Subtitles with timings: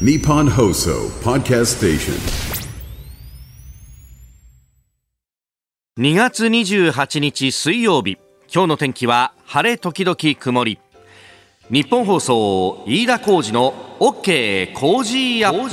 [0.00, 2.14] Nippon Hoso Podcast Station.
[5.96, 8.18] 2月28日水曜日。
[8.52, 10.80] 今日の天気は晴れ時々曇り。
[11.70, 15.68] 日本放送飯田浩二の OK 工事アッ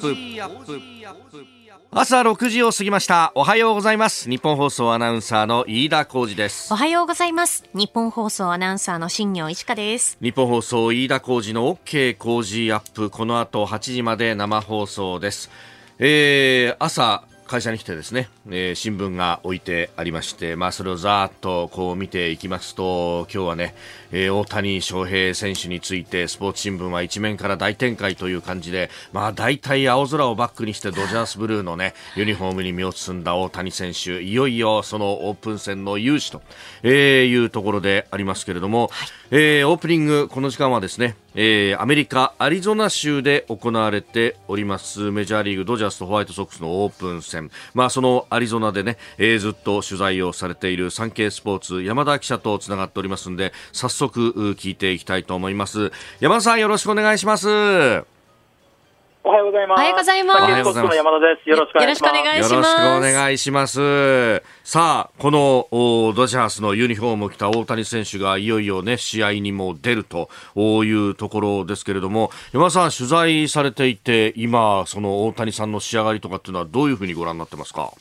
[0.00, 1.59] プ
[1.92, 3.32] 朝6時を過ぎました。
[3.34, 4.30] おはようございます。
[4.30, 6.72] 日本放送アナウンサーの飯田浩二です。
[6.72, 7.64] おはようございます。
[7.74, 10.16] 日本放送アナウンサーの新業石香です。
[10.22, 13.10] 日本放送飯田浩二の OK 工事アップ。
[13.10, 15.50] この後8時まで生放送です。
[15.98, 23.74] えー、朝会社に来てですね、えー、新聞が置いてありまして、まあ、それをざーっとこう見ていきますと今日はね、
[24.12, 55.92] えー、大谷翔平選手についてスポーツ新聞は一面から大展開という感じで、まあ、大体青空をバックにしてドジャースブルーの、ね、ユニフォームに身を包んだ大谷選手いよいよそのオープン戦の勇姿と、えー、いうところでありますけれども、はい、えー、オープニングこの時間はですねえー、アメリカ・アリゾナ州で行われておりますメジャーリーグドジャースとホワイトソックスのオープン戦、まあ、そのアリゾナでね、えー、ずっと取材をされているサンケイスポーツ山田記者とつながっておりますので早速聞いていきたいと思います。
[56.20, 58.19] 山田さんよろしくお願いします。
[59.22, 59.78] おはようございます。
[59.78, 60.40] おはようございます。
[60.40, 61.50] サンケイスポーツの山田です。
[61.50, 62.54] よろしくお願いします。
[62.54, 64.42] よろしくお願いします。
[64.64, 65.68] さあ、この
[66.14, 77.92] ドジャースのユニフォームを着た大谷選手がいよいよね、試合にも出るというところですけれども、山田さん取材されていて、今、その大谷さんの仕上がりとかっていうのはどういうふうにご覧になってますか？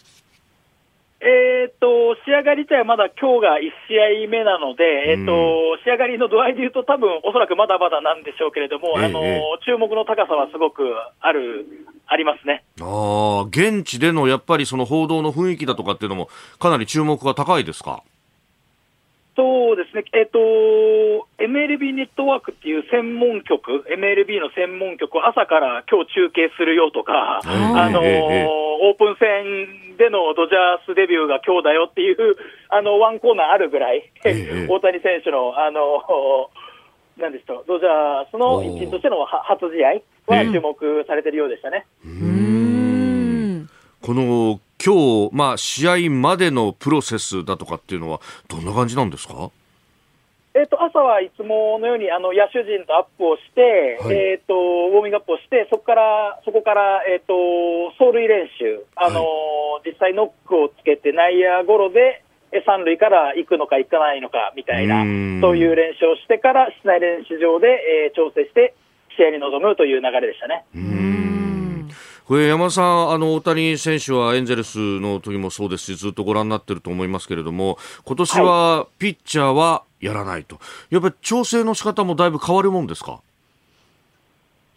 [1.22, 9.22] えー、っと、仕上がり自体はまだ今日が1試合目なので、えー、っと、仕上がりの度合いでいうと多分おそらくまだまだなんでしょうけれども、えー、あの、
[9.66, 10.84] 注目の高さはすごく
[11.20, 11.66] ある、
[12.08, 12.64] ありますね。
[12.82, 18.02] ああ、現地でのやっぱりその報道の雰囲気だとかっていうのもかなり注目が高いですか？
[19.40, 20.40] そうですね、えっ、ー、と、
[21.40, 28.48] MLB ネットワークっていう専門局、MLB の専門局を朝から今日中継するよとか、あのー、
[28.84, 32.36] オープン戦でのドジャースデビューが今日だよっていう、
[32.68, 34.12] あの、ワンコーナーあるぐらい、
[34.68, 40.04] 大谷選手の、あのー、なんですか、ドジャースの一員としての初試合
[40.36, 41.86] は注目されてるようでしたね。
[44.02, 49.52] この今日、まあ、試合までのプロセスだとかっていうのは、どんな感じなんですか？
[50.56, 62.24] えーと、朝はいつものようにあの野手陣とアップをして、はい、えーと、ウォーミングアップをして、そこからそこから、えーと、走塁練習、あのーはい、実際ノックをつけて内野ゴロで、
[62.66, 65.06] 三塁から行くのか行かないのかみたいな、
[65.40, 67.68] そういう練習をしてから、室内練習場で、
[68.08, 68.74] えー、調整して、
[69.16, 70.66] 試合に臨むという流れでしたね。
[72.30, 80.60] これ山田さん、あの大谷選手はエンゼルスの時もそうですし、ずっとご覧になってると思いますけれども、今年はピッチャーはやらないと、
[80.92, 83.22] やっぱり調整の仕方もだいぶ変わるもんですか？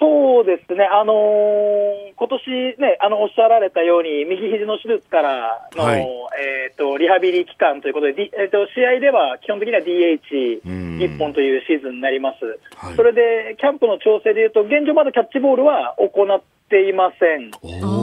[0.02, 12.42] そうですね、あのー、今年ね、あのおっしゃられたように、右肘の手術からの、はい、えーと、リハビリ期間ということで、えーと、試合では基本的には DH1 本というシーズンになります、
[12.74, 17.52] はい、それでキャンプの調整でいうと、現状まだキャッチボールは行っていません。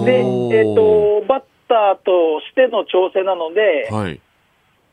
[0.05, 0.23] で、
[0.55, 4.21] えっ、ー、と、バッターとしての調整なので、はい、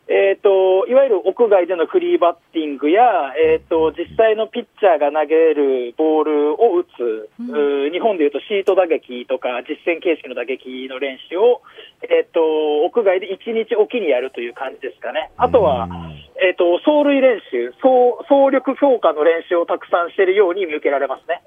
[0.09, 3.03] えっ、と、いわゆる屋外でのフリーバッティングや、
[3.35, 11.63] えっ、ー、と、実際のピッチャーが投げるボールを打つ、うん、日本でいうとシート打撃とか実戦形式の打撃の練習を、
[12.07, 12.39] えっ、と、
[12.87, 15.33] 屋外で1日おきにやるという感じですかね。
[15.37, 15.89] あとは、
[16.39, 21.43] えっ、と、走塁練習、走、走力強化の練習をたくさんしているように見受けられますね。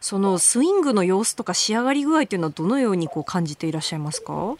[0.00, 4.56] そのスイングの様子とか仕上がり具合というのはどのようにこう感じていらっしゃいますか？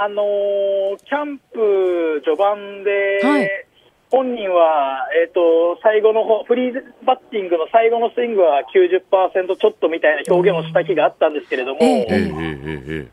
[0.00, 3.50] あのー、キャンプ序盤で、はい、
[4.10, 6.74] 本人は、えっ、ー、と、最後のフリー
[7.04, 13.08] バッティングの最後のスイングは90%ちょっとみたいな表現をした気があったんですけれども、えーえー、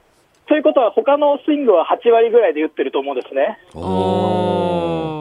[0.48, 3.60] ということは、他のスイングは8割ぐらいで打ってると思うんですね。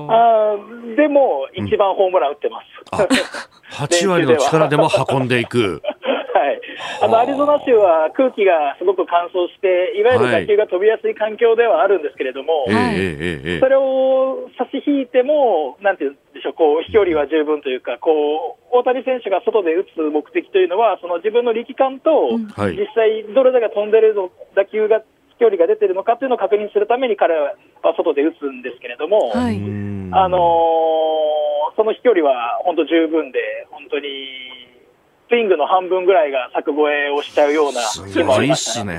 [0.09, 0.55] あ
[0.97, 2.67] でも、一番ホームラン打ってます。
[3.73, 5.83] 8割の力でも運んでいく。
[6.37, 6.61] はい、
[7.01, 24.13] あのアリゾナ州は空気がすごく乾燥して、いわゆる打球が飛びやすい環境ではあるんですけれども、はい、それを差し引いても、なんていうんでしょう、こう飛距離は十分というか、こう大谷選手が外で打つ目的というのは、その自分の力感と、実際、どれだけ飛んでる
[24.53, 25.01] 打球が
[25.41, 27.57] 飛距離が出てるのかというのを確認するために彼は
[27.97, 29.57] 外で打つんですけれども、はい、
[30.13, 33.41] あのー、その飛距離は本当十分で、
[33.71, 34.76] 本当に
[35.29, 38.93] スイングの半分ぐらいが柵越えをしちゃうようなす日もあごいっりましたね。
[38.93, 38.99] す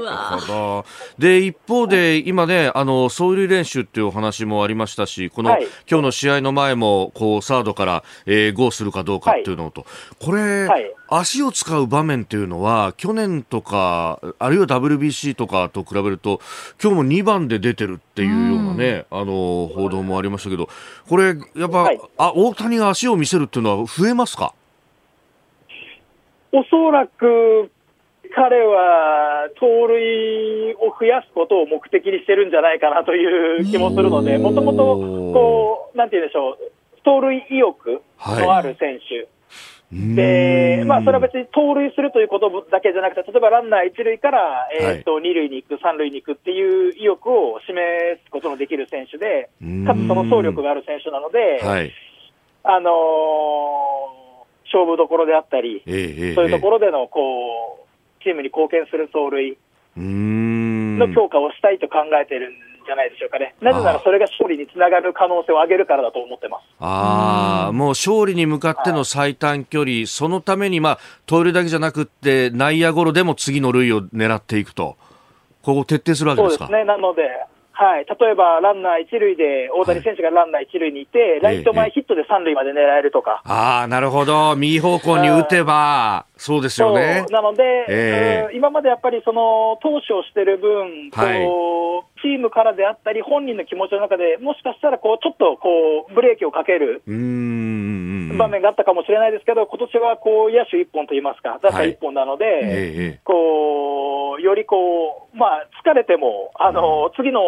[0.00, 0.84] なるほど。
[1.18, 9.84] で、一方で、今ね、あの、走塁練習っていうお話もありましたし、この、はい今日の試合の前も、こう、サードから、えー、ゴーするかどうかっていうのと、
[10.20, 16.40] これ、はい足を使う場面っていうのは、去年とか、あるいは WBC とかと比べると、
[16.82, 20.68] 今日も2番で出てるっていうようなね、あの、報道もありましたけど、
[21.08, 22.00] これ、やっぱ、はい。
[22.16, 24.54] あ、大谷が足を見せるっていうのは増えますか？
[26.52, 27.70] おそらく
[28.34, 36.58] 彼は盗塁を増やすことを目的にしてるんじゃないかなという気もするので、もともと、こう、なんて言うんでしょう、
[37.04, 39.28] 盗塁意欲のある選手。
[39.92, 47.76] で、まあ、それは別に盗塁するということだけじゃなくて、例えばランナー一塁から、えっと、二塁に行く、三塁に行くっていう意欲を示
[48.24, 49.50] すことのできる選手で、
[49.86, 51.92] かつその走力がある選手なので、はい。
[52.64, 54.22] あのー
[54.72, 59.58] 勝負どころであったり、ええええそういうところでの、こう、チームに貢献する走塁
[59.96, 63.54] の強化をしたいと考えてるんじゃないでしょうかね。
[63.60, 66.62] なぜならそれが勝利につながる可能性を上げるからだと思ってます。
[66.80, 74.96] ああ、もう勝利に向かっての最短距離、そのために、まあ、盗塁だけじゃなくって、内野ゴロでも次の塁を狙っていくと、
[75.62, 76.66] ここ徹底するわけですか？
[76.66, 76.84] そうですね。
[76.84, 77.22] なので、
[77.74, 78.04] はい。
[78.04, 83.40] 例えば、ランナー一塁で、大谷選手がランナー一塁にいて、ライト前ヒットで三塁まで狙えるとか。
[83.46, 84.54] ああ、なるほど。
[84.56, 87.24] 右方向に打てば、そうですよね。
[87.30, 98.38] なので、ええうん今までやっぱりその投手をしてる分、はいこうチームからであったり、本人の気持ちの中で、もしかしたらこうちょっとこうブレーキをかけるうーん。
[98.38, 107.40] 場面があったかもしれないですけど、今年はこう野手一本といいますか、打者一本なので、ええええこうよりこう、まあ、疲れても、あの次の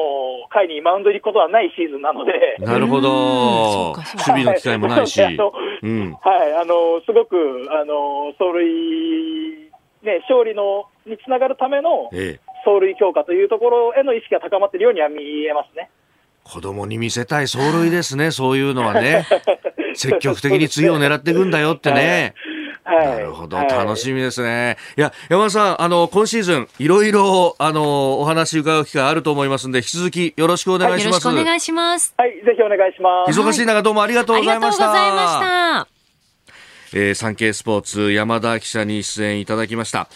[0.50, 2.56] 回にマウンドに行くことはないシーズンなので。
[2.60, 3.92] なるほど。
[3.92, 5.20] うかそうか守備の機会もないし。
[5.24, 5.34] はい、
[6.54, 7.36] あのすごく
[7.70, 8.83] あの走塁、
[10.02, 12.40] ね、勝利のにつながるためのええ。
[12.64, 15.90] 走塁強化というところへの意識が高まっているようには見えますね。
[16.44, 19.26] 子供に見せたい走塁ですね、そういうのはね。
[19.94, 22.34] 積極的に次を狙っていくんだよってね。
[22.84, 24.76] はい、なるほど、はい楽しみですね。
[24.96, 31.22] いや、山田さん、あの、今シーズン、いろいろ、あの、お話伺う機会あると思いますんで、引き続きよろしくお願いしよろます。
[31.22, 32.14] しくお願いします。
[32.18, 33.40] はい、ぜひお願いします。
[33.40, 35.26] 忙しい中、どうもありがとうありがとうごございま
[35.80, 35.93] した。
[36.96, 40.08] えー、産経スポーツ山田記者に出演いただきました。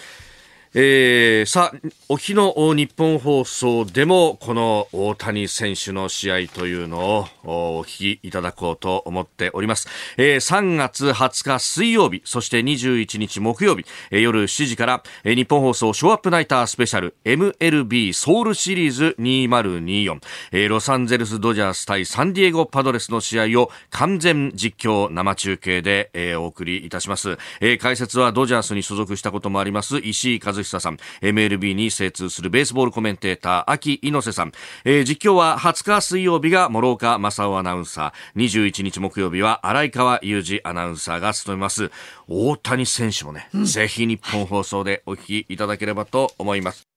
[0.75, 6.99] えー、さあ、お日の日本放送でも、この大谷選手の試合というの
[7.43, 9.89] をお聞きいただこうと思っております。
[10.19, 20.21] えー、3月20日水曜日、そして21日木曜日、えー夜7時から、えー日本放送ショーアップナイタースペシャル MLB ソウルシリーズ2024、
[20.53, 27.39] えーロサンゼルスドジャース対サンディエゴパドレスの試合を完全実況生中継で、えーお送りいたします。
[27.63, 34.53] えー解説はドジャースに所属したこともあります石井和久さん、MLB に精通するベースボールコメンテーター秋猪瀬さん、
[34.85, 41.91] えー実況は20日水曜日が諸岡正夫アナウンサー、21日木曜日は荒川裕二アナウンサーが務めます。
[42.27, 46.88] 大谷選手もね、ぜひ日本放送でお聞きいただければと思います。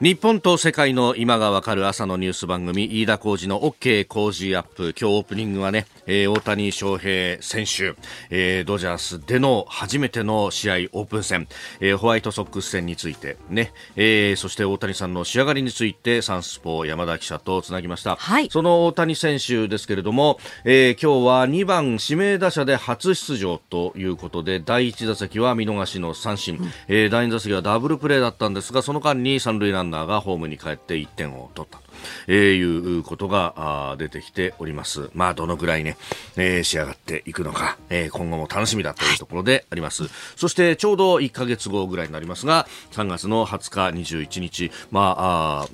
[0.00, 4.94] 日本と世界の今がわかる朝のニュース番組飯田浩二の OK 工事アップ。
[4.98, 7.94] 今日オープニングはね、えー大谷翔平選手、
[8.30, 11.48] えードジャースでの初めての試合オープン戦、
[11.80, 18.48] えーホワイトソックス戦についてね、えーそして大谷さんの仕上がりについてサンスポ山田記者とつなぎました、はい。
[18.48, 26.58] その大谷選手ですけれども、えー今日は2番指名打者で初出場ということで第1打席は見逃しの三振、
[26.88, 31.84] えー第2打席はダブルプレーだったんですがその間に三塁ランナーがホームに帰って1点を取ったと。
[32.28, 35.10] えーいうことが出てきております。
[35.14, 35.96] まあ、どのぐらいね、
[36.36, 40.04] えー仕上がっていくのか、えー今後も楽しみだというところであります。
[40.36, 45.68] そして、ちょうど1ヶ月後ぐらいになりますが、3月の20日、21日、まあ、あ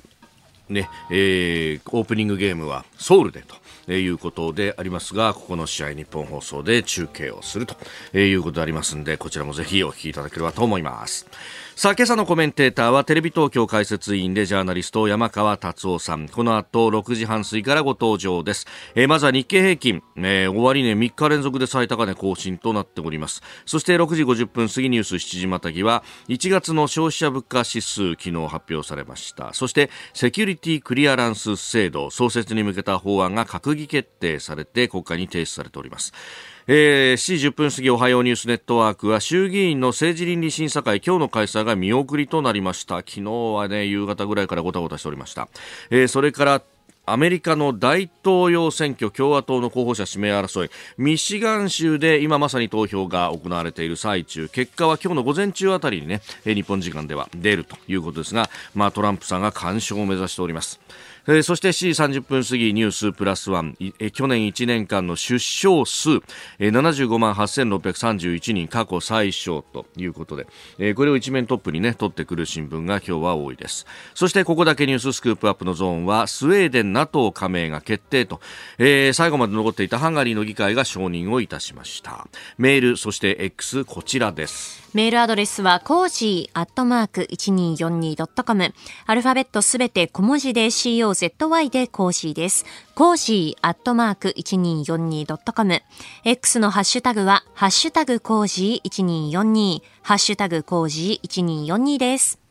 [0.69, 3.55] ね、えーオープニングゲームはソウルでと。
[3.89, 7.77] えいうことでありますが、ここの試合日本放送で中継をすると
[8.11, 11.25] えいうことでありますんで、こちらもぜひお聞きいただければと思います。
[11.77, 16.27] さあ、今朝のコメンテーターはテレビ東京解説委員でジャーナリスト山川達夫さん。
[16.27, 18.65] この後6時半過ぎからご登場です。
[18.95, 23.43] えーまずは日経平均、えー終値3日連続で最高値更新となっております。
[23.67, 29.53] そして6時50分過ぎニュース7時またぎは1月の消費者物価指数昨日発表されました。
[29.53, 36.11] そしてセキュリティクリアランス制度創設に向けた法案が閣議決定されて国会に提出されております。
[36.69, 42.97] えー、7時10分過ぎおはようニュースネットワークは衆議院の政治倫理審査会今日の開催が見送りとなりました。
[42.97, 45.47] 昨日はね夕方ぐらいからごたごたしておりました、
[45.91, 46.61] えーそれから
[47.09, 50.69] アメリカの大統領選挙共和党の候補者指名争い。
[50.97, 54.49] ミシガン州で今まさに投票が行われている最中。
[54.49, 60.81] 結果は今日の午前中あたりにね日本時間では出るということですが、まあ、トランプさんが干渉を目指しております。
[61.27, 66.21] えー、そして7時30分過ぎニュースプラスワン、えー、去年1年間の出生数、
[66.57, 70.47] えー、75万8631人過去最小ということで、
[70.79, 73.85] えー、これを一面トップにね取ってくる新聞が今日は多いです。
[74.15, 78.39] そしてここだけニューススクープアップのゾーンはスウェーデン NATO 加盟が決定と、
[78.77, 82.27] えー、最後まで残っていたハンガリーの議会が承認をいたしました。
[82.57, 84.86] メールそして X こちらです。
[84.97, 88.73] メールアドレスはコージーアットマーク 1242.com
[89.05, 92.65] アルファベットすべて小文字で COZY でコージーです。
[92.95, 95.81] コージーアットマーク 1242.com
[96.23, 102.46] X のハッシュタグはハッシュタグコージー1242ハッシュタグコージー1242です。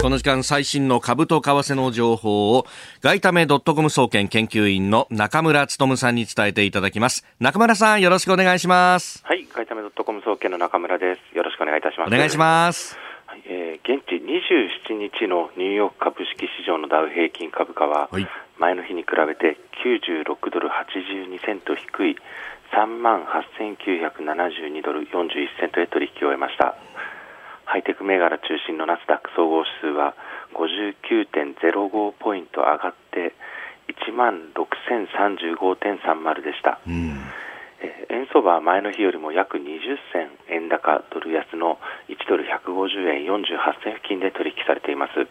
[0.00, 2.66] この時間最新の株と為替の情報を
[3.00, 7.24] 外為ドットコム総研研究員の中村努さんに伝えていただきます。
[7.40, 9.24] 中村さんよろしくお願いします。
[9.26, 11.36] はい、外為ドットコム総研の中村です。
[11.36, 12.14] よろしくお願いいたします。
[12.14, 12.96] お願いします。
[13.26, 18.08] はい、えー、現地27日のニューヨーク株式市場のダウ平均株価は、
[18.58, 22.16] 前の日に比べて96ドル82セント低い
[22.72, 26.76] 3万8972ドル41セントで取引を終えました。
[27.68, 30.16] ハイテク銘柄中心のナスダック総合指数は
[30.56, 33.36] 59.05ポイント上がって
[34.08, 37.20] 1万6035.30でした、うん、
[38.08, 39.60] 円相場は前の日よりも約20
[40.16, 41.76] 銭円高ドル安の
[42.08, 45.28] 1ドル150円48銭付近で取引されています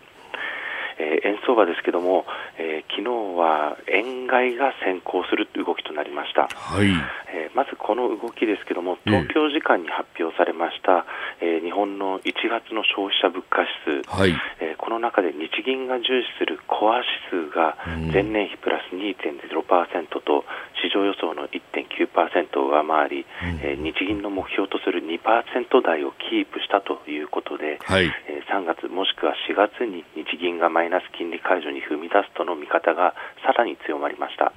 [1.00, 2.26] えー、円相場ですけども、
[2.58, 6.90] えー、昨日は円買いが先行する動きとなりました、はい、
[7.34, 11.06] えー、まずこの動きですけども東京時間に発表されました、
[11.42, 14.34] えー、日本の1月の消費者物価指数、はい。
[14.60, 17.02] えー、この中で日銀が重視するコア
[17.32, 17.78] 指数が
[18.12, 20.46] 前年比プラス2.0%と
[20.82, 28.06] 市場予想の1.9%を上回り、うん、えー、日銀の目標とする2%台をキープしたということで、はい。
[28.06, 33.14] えー、3月もしくは4月に日銀がマイナス金利解除に踏み出すとの見方が
[33.46, 34.54] さらに強まりました。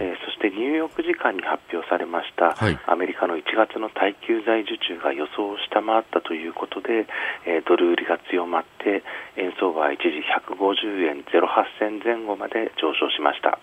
[0.00, 7.06] えー、そしてニューヨーク時間に発表されました、はい、アメリカの1月の耐久財受注が予想を下回ったということで、
[7.46, 9.02] えー、ドル売りが強まって
[9.36, 11.42] 円相場は一時150円08
[11.78, 13.58] 銭前後まで上昇しました、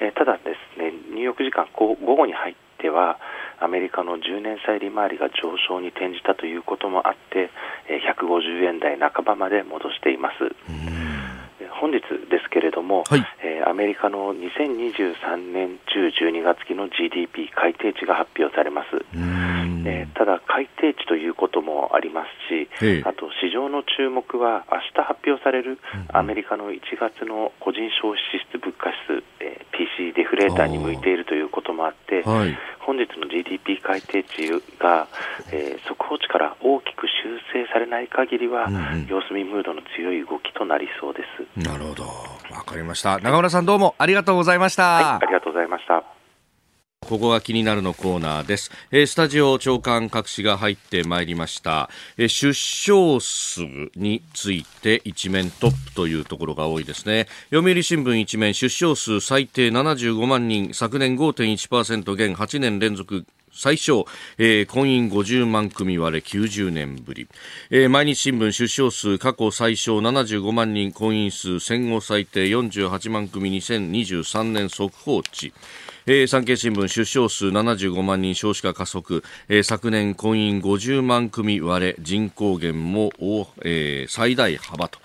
[0.00, 3.18] えー、ただですねニューヨーク時間午後に入っては
[3.60, 7.50] アメリカの10年債利回りが上昇に転じたということもあって、
[7.88, 10.54] え150円台半ばまで戻しています。
[11.80, 18.88] 本日ですけれども、はい、えー、アメリカの2023年中12月期の GDP 改定値が発表されます、
[19.86, 25.78] えー、ただ改定値ということもありますし、あと市場の注目は明日発表される
[26.12, 35.08] アメリカの1月の個人消費支出物価指数、えー、PC デフレーターに向いているということもあって、はい、本日の GDP 改定値が、
[35.52, 41.68] えー、速報値から大きく修正されない限りは、うんうん、様子見ムードの強い動きとなりそうです。
[41.68, 42.04] なるほど。
[42.04, 43.18] わかりました。
[43.18, 44.82] 中村さんどうもありがとうございました。
[44.82, 46.07] はい、ありがとうございました。
[47.08, 48.70] ここが気になるのコーナーです。
[48.90, 51.88] えー、スタジオ長官各紙が入ってまいりました。
[52.18, 53.62] えー、出生数
[53.96, 57.26] について一面トップというところが多いですね。
[57.50, 67.26] 読売新聞一面出生数最低75万人、昨年5.1%減8年連続最小、えー、婚姻50万組割れ90年ぶり、
[67.70, 75.54] えー、毎日新聞出生数過去最小75万人婚姻数戦後最低48万組2023年速報値
[76.10, 83.10] えー、産経新聞出生数75万人少子化加速、えー、昨年婚姻50万組割れ人口減も、
[83.62, 85.00] えー、最大幅と。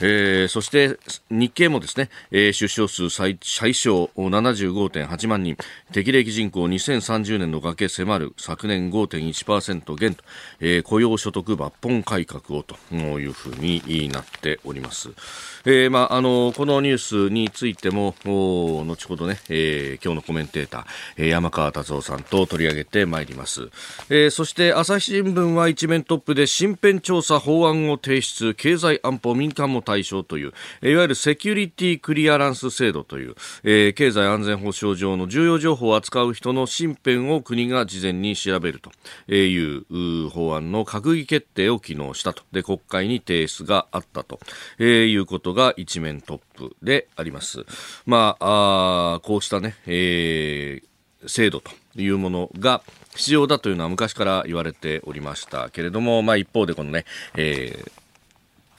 [0.00, 0.98] えー、そして
[1.30, 5.56] 日経もですね、えー、出生数最最小75.8万人。
[5.92, 10.24] 適齢期人口2030年の崖迫る昨年5.1%減と、
[10.60, 15.10] えー、雇用所得抜本改革をというふうになっております。
[15.64, 16.98] えーまあ、あのこのニュー
[17.28, 20.84] スについても後ほどね、えー、今日のコメンテーター、
[21.16, 23.68] えー、山川達夫さんと取り上げてまいります、
[24.08, 28.54] えー、そして朝日新聞は一面トップで身辺調査法案を提出。
[28.54, 30.52] 経済安保民間も対象という、
[30.82, 44.40] いわゆるセキュリティクリアランス制度という、えー、経済安全保障上の重要情報を扱う人の身辺を国が事前に調べるという法案の閣議決定を昨日したとで国会に提出があったと、
[44.78, 47.64] えー、いうことが一面トップであります。
[48.04, 52.82] まあ、あこうしたね、えー、制度というものが
[53.14, 57.04] 必要だというのは昔から言われておりましたけれども、まあ一方でこのね、
[57.36, 58.05] えー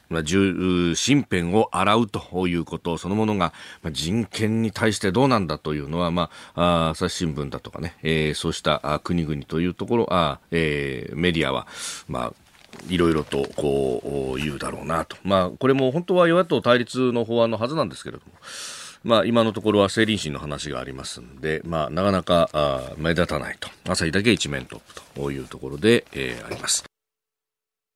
[0.10, 11.68] まあ、身辺を洗うということそのものが、まあ、人権に対してどうなんだというのは、まあ、朝日新聞だとかね、えー、そうした国々というところ、あえー、メディアは、
[12.08, 12.34] まあ、
[12.90, 15.18] いろいろとこう言うだろうなと。
[15.24, 18.34] まあ、これも本当は与野党対立の法案のはずなんですけれども。
[19.04, 22.50] まあ、今のところは政倫審の話がありますんで、まあ、なかなか
[22.98, 23.70] 目立たないと。
[23.88, 26.84] 朝日だけ一面トップというところで、えー、あります。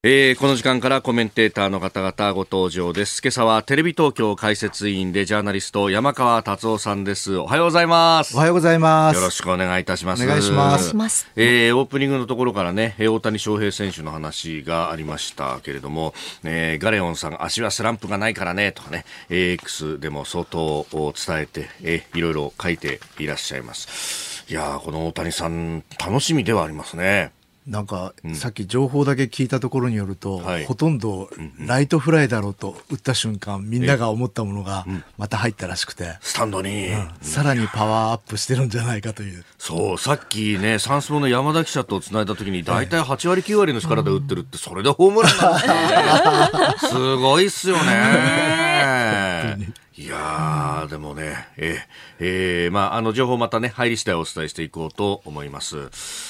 [0.03, 3.22] えー、この時間からコメンテーターの方々ご登場です。
[3.22, 7.38] 今朝はテレビ東京解説委員でジャーナリスト山川達夫さんです。
[7.38, 8.36] おはようございます。
[8.36, 9.15] おはようございます。
[9.15, 10.24] よろしくお願いいたします。
[10.24, 11.29] お願いします。
[11.36, 24.46] えー、オープニングのところからね、大谷翔平選手の話がありましたけれども、えー、ガレオンさん、足はスランプがないからね、とかね、X でも相当伝えて、えー、いろいろ書いていらっしゃいます。
[24.50, 27.39] いやこの大谷さん、楽しみではありますね。
[27.68, 34.86] なんか、さっき情報だけ聞いたところによると、はい、ほとんどライトフライだろうと打った瞬間、みんなが思ったものが
[35.18, 39.46] また入ったらしくて、スタンドに、うん、さらにパワーアップしてるんじゃないかという。
[39.60, 46.89] そう、さっきね、サンスポの山田記者とつないだ時に、大体8割9割の力で打ってるって、それでホームランなんですね。
[46.89, 49.80] すごいっすよね。
[49.98, 51.77] いやでもね、えー、
[52.19, 55.89] えー、まあ、あの、情報またね、入り次第お伝えしていこうと思います。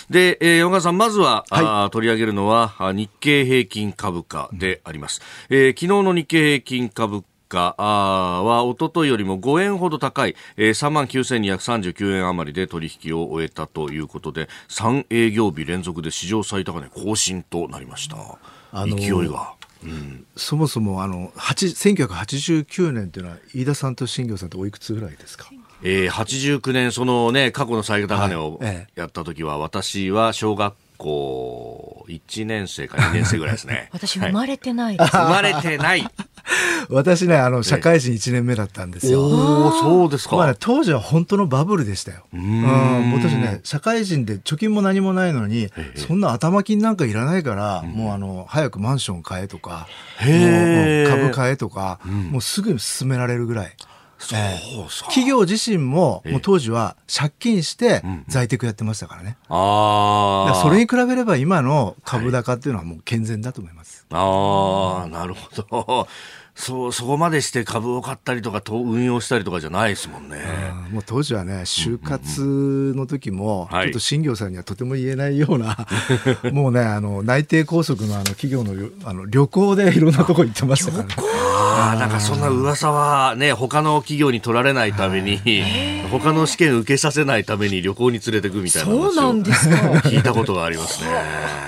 [0.09, 5.21] で、えー、山川さん、まずは、はい、あ取り上げるのは、日経平均株価であります。
[5.49, 18.17] うん、えー、昨日の日経平均株価は、おとといよりも5円ほど高い、えー、3万9239円余りで取引を終えたということで、3営業日連続で史上最高値更新となりました。
[18.71, 19.60] あのー、勢いが。
[19.83, 25.49] うん、そもそもあの1989年というのは飯田さんと新業さんっておいくつぐらいですか？
[25.83, 28.59] えー、89年、そのね、過去の最高値を
[28.95, 33.89] やった時は、私は小学校1年生か2年生ぐらいですね。
[33.93, 36.07] 私生まれてない、はい、生まれてない。
[36.89, 39.21] 私ね、あの、社会人1年目だったんですよ。
[39.21, 40.35] おおそうですか。
[40.35, 42.25] まあ、ね、当時は本当のバブルでしたよ。
[42.33, 43.13] うん。
[43.13, 49.87] 私ね、社会人で貯金も何もないのに、そんな頭金なんかいらないから、もうあの、早くマンション買えとか、
[50.19, 53.75] 株買えとか、もうすぐ進められるぐらい。
[54.33, 59.37] えー、企業自身も、もう当時は借金して在宅やってましたからね。
[59.49, 60.61] うん、ああ。
[60.61, 64.05] それに比べれば今の株高っていうのはもう健全だと思います。
[64.11, 66.07] はい、ああ、なるほど。
[66.55, 70.37] そう、そこまでして株を買ったりとか、運用したりとかじゃないですもんね。
[70.91, 75.87] もう当時はね、就活の時も、ちょっと新業さんにはとても言えないような、
[76.51, 78.73] もうね、あの、内定拘束のあの企業の
[79.05, 81.15] あの旅行で いろんなとこ行ってましたからね。
[81.17, 85.39] ああ、なんかそんな噂はね、他の企業に取られないために、
[86.11, 89.75] 他の試験受けさせないために旅行に連れてくみたいなそうなんですか。
[90.09, 91.07] 聞いたことがありますね。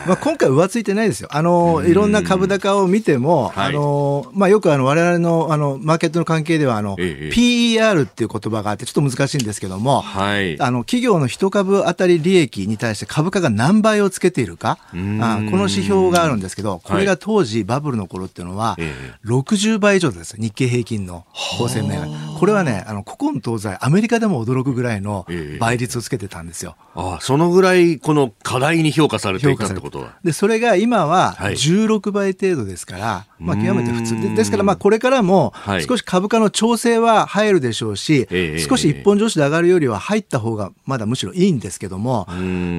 [0.05, 1.29] まあ今回浮ついてないですよ。
[1.31, 18.77] あの、いろんな株高を見ても、あの、まあよくあの、我々のあのマーケットの関係ではあの、ええ、PER っていう言葉があってちょっと難しいんですけども、はい、あの企業の一株当たり利益に対して株価が何倍をつけているかあこの指標があるんですけどこれが当時バブルの頃っていうのは、
[19.25, 20.35] 60倍以上です。
[20.37, 21.25] 日経平均の
[21.57, 22.07] 構成銘柄
[22.39, 25.25] これはねあの古今東西アメリカでも驚くぐらいの
[25.59, 26.75] 倍率をつけてたんですよ。
[26.95, 30.15] あそのぐらいこの課題に評価されていたってことは。
[30.23, 34.21] でそれが今は16倍程度ですから、はい、まあ極めて普通。
[34.21, 35.53] でですからまあこれからも
[35.87, 42.27] 少し株価の調整は入るでしょうし、はい、少し一本上司で上がるよりは入った方がまだむしろいいんですけども、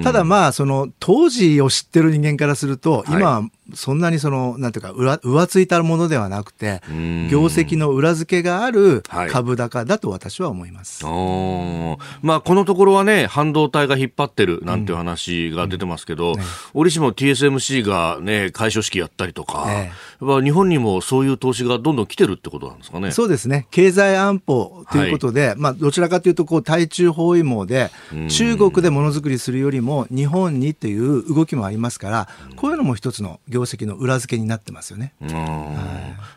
[0.03, 6.83] ただまあ、その当時を知ってる人間からすると、今はそんなにその、なんていうか、浮ついたものではなくて、
[7.31, 11.05] 業績の裏付けがある株高だと私は思います。
[11.05, 16.39] はい、まあ、このところはね、半導体が引っ張ってるなんていう話が出てますけど、うん。
[16.39, 16.45] ね、
[16.75, 23.11] 折しも TSMC がね、開所式やったりとか、ね、やっぱ日本にもそういう投資がどんどん来てるってことなんですかね。
[23.11, 23.67] そうですね。
[23.71, 27.91] 経済安保ということで、はい、まあ、どちらかというと、こう、対中包囲網で、
[28.29, 35.13] 中国でものづくりするよりも、日本にっていう動きもありますから、こういうのも一つの業績の裏付けになってますよね。
[35.21, 35.35] はい、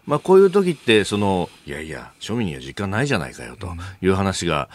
[0.06, 4.70] まあ、こういう時ってそのいやいや庶民には時間ないじゃないかよという話が、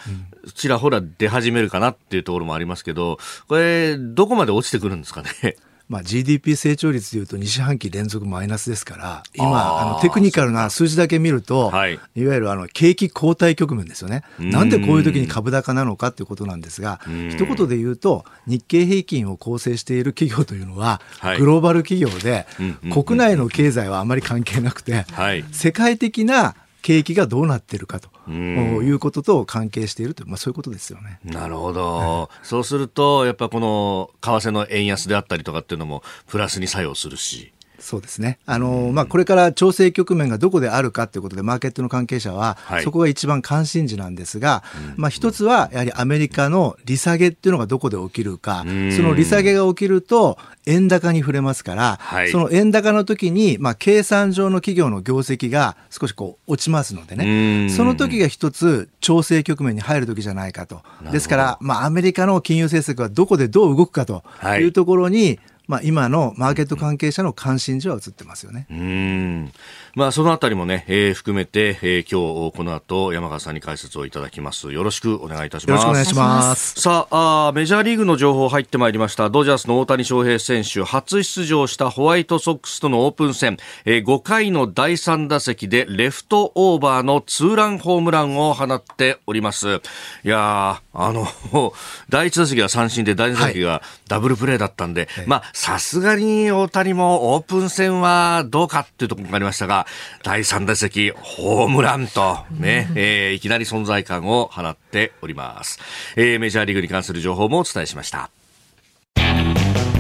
[0.55, 5.57] ちらほら出始めるかなっていうところもありますけどこれどこまで落ちてくるんですかね。
[5.89, 14.23] まあ、GDP 成長率でいうと2四半期連続マイナスですから、今、あのテクニカルな数字だけ見ると、はい、いわゆるあの景気後退局面ですよね。
[14.39, 21.01] なんでこういう時に株高なのかということなんですが、一言で言うと、日経平均を構成している企業というのは、
[21.39, 22.47] グローバル企業で、
[22.93, 25.05] 国内の経済はあまり関係なくて、
[25.53, 31.21] 世界的な景気がどうなっているかということと関係しているという、まあ、そういうことですよね。
[31.25, 37.53] なるほど、そうすると、やっぱこの為替の円安であったりとかっていうのも、プラスに作用するし。
[37.83, 38.39] そうですね。
[38.47, 44.63] あの、まあ、これから調整局面がどこであるかということで、マーケットの関係者は、そこが一番関心事なんですが、
[44.97, 60.83] まあ、一つは、やはりアメリカの利下げっていうのがどこで起きるか、その利下げが起きると、円高に触れますから、はい、その円高の時に、まあ、計算上の企業の業績が少しこう落ちますのでね、その時が一つ調整局面に入る時じゃないかと。
[61.11, 64.23] ですから、まあ、アメリカの金融政策はどこでどう動くかと
[64.61, 65.41] いうところに、はい
[65.73, 68.67] まあ、今のマーケット関係者の関心事は映ってますよね。
[68.71, 69.53] うん
[69.95, 74.73] まあ、そのあたりもね、えー、含めて、えー、今日この後山川さんに解説をいただきます。
[74.73, 75.71] よろしくお願いいたします。
[75.71, 76.81] よろしくお願いします。
[76.81, 79.29] さああ、メジャーリーグの情報入ってまいりました。
[79.29, 89.83] ドジャースの大谷翔平選手、初出場したホワイトソックスとのオープン戦、えー、5回の第3打席でレフトオーバーのツーランホームランを放っております。
[90.25, 91.27] いやあの、
[92.09, 99.82] 第1打席は三振で、第2打席がダブルプレーだったんで、はい、まあ、さすがに大谷もオープン戦はどうかっていうところがありましたが、
[100.23, 105.79] 第3打席、ホームランとね、えー、いきなり存在感を放っております。
[106.17, 108.31] えー、メジャーリーグに関する情報もお伝えしました。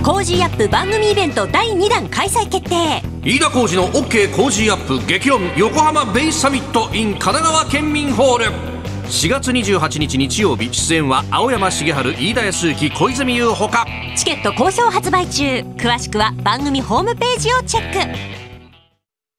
[0.04, 3.02] コージーアップ番組イベント第2弾開催決定。
[3.22, 8.44] 飯田浩司の OK コージーアップ激論横浜ベイサミット in 神奈川県民ホール。
[9.04, 13.86] 4月28日日曜日出演は青山繁晴飯田泰之小泉悠ほか。
[14.16, 15.44] チケット好評発売中。
[15.76, 18.41] 詳しくは番組ホームページをチェック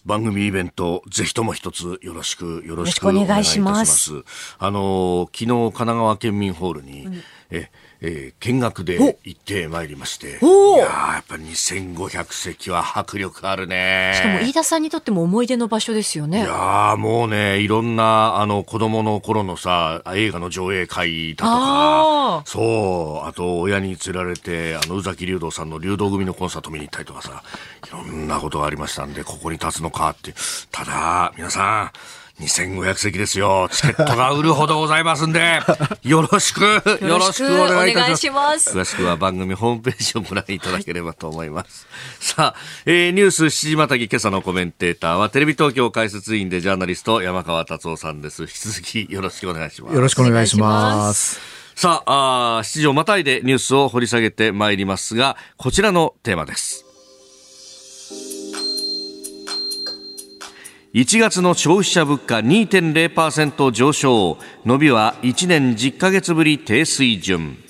[0.05, 4.23] 番組イベント、ぜひとも一つよろしく、よろしくお願いします。
[4.57, 7.71] あの、昨日、神奈川県民ホールに、うん、え、
[8.05, 14.11] えー、見学で行ってまいりまして、いややっぱり2500席は迫力あるね。
[14.15, 16.41] しかも飯田さんにとっても思い出の場所ですよね。
[16.41, 27.41] いやもうね、いろんな、あの、子供の頃のさ、映画の上映会だとか、そう、あと、親に連られて、あの、宇崎竜道さんの竜道組のコンサート見に行ったりとかさ、
[27.87, 30.33] いろんなことがありましたんで、ここに立つのかって。
[30.71, 31.91] ただ、皆さん、
[32.43, 33.69] 2500席ですよ。
[33.71, 35.61] チケットが売るほどございますんで、
[36.03, 38.77] よろしく、よろしくお願いいたします。
[38.77, 41.87] 詳しくは番組ホームページをご覧いただければと思います。
[42.19, 48.43] さあ、えー、ニュース7時またぎ今朝のコメンテーターは、テレビ東京解説委員でジャーナリスト、山川達夫さんです。
[48.43, 49.95] 引き続きよろしくお願いします。
[49.95, 51.63] よろしくお願いします。
[51.75, 56.85] さあ、あ7時をまたいでニュースを掘り下げてまいりますが、こちらのテーマです。
[60.93, 64.37] 1月の消費者物価2.0%上昇。
[64.63, 67.62] 伸びは1年10ヶ月ぶり低水準。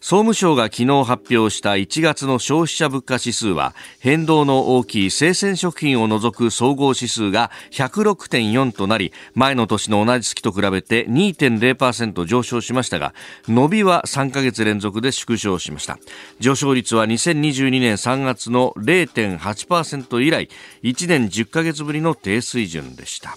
[0.00, 13.14] 総務省が昨日発表した1月の消費者物価指数は変動の大きい生鮮食品を除く総合指数が106.4となり前の年の同じ月と比べて2.0%上昇しましたが
[13.46, 15.98] 伸びは3ヶ月連続で縮小しました。
[16.38, 20.48] 上昇率は2022年3月の0.8%以来
[20.82, 23.36] 1年10ヶ月ぶりの低水準でした。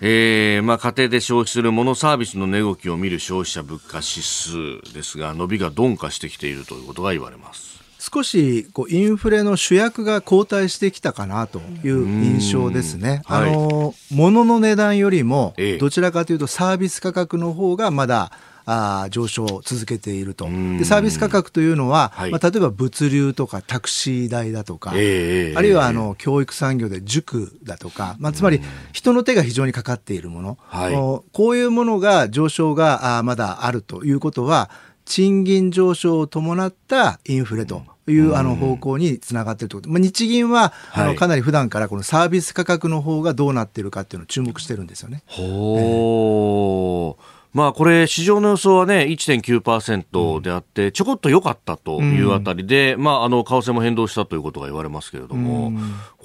[0.00, 7.76] えーまあ、家庭で消費するモノサービスの値動きを見る消費者物価指数ですが伸びが鈍化してきているということが言われます。
[7.98, 13.22] 少しこうインフレの主役が後退してきたかなという印象ですね。
[13.26, 18.30] あの、物の値段よりもどちらかというとサービス価格の方がまだ
[18.66, 20.46] あ上昇を続けていると。
[20.46, 28.60] でサービス価格というのは、はい、まあ、例えば物流とかタクシー代だとか、えー、あるいはあの教育産業で塾だとか、まあ、つまり
[28.92, 30.94] 人の手が非常にかかっているもの、はい、
[31.32, 34.68] こういうものが上昇があまだあるということは
[35.04, 37.82] 賃金上昇を伴ったインフレと。
[38.08, 45.24] いうあの方向につながっているということ、まあ、日銀は、あのかなり普段からこのサービス価格の方がどうなっているかっていうのを注目してるんですよね。
[45.26, 55.72] ほー、えーまあこれ、市場の予想はね、1.9%であって、ちょこっと良かったというあたりで、まあ、あの、為替も変動したということが言われますけれども、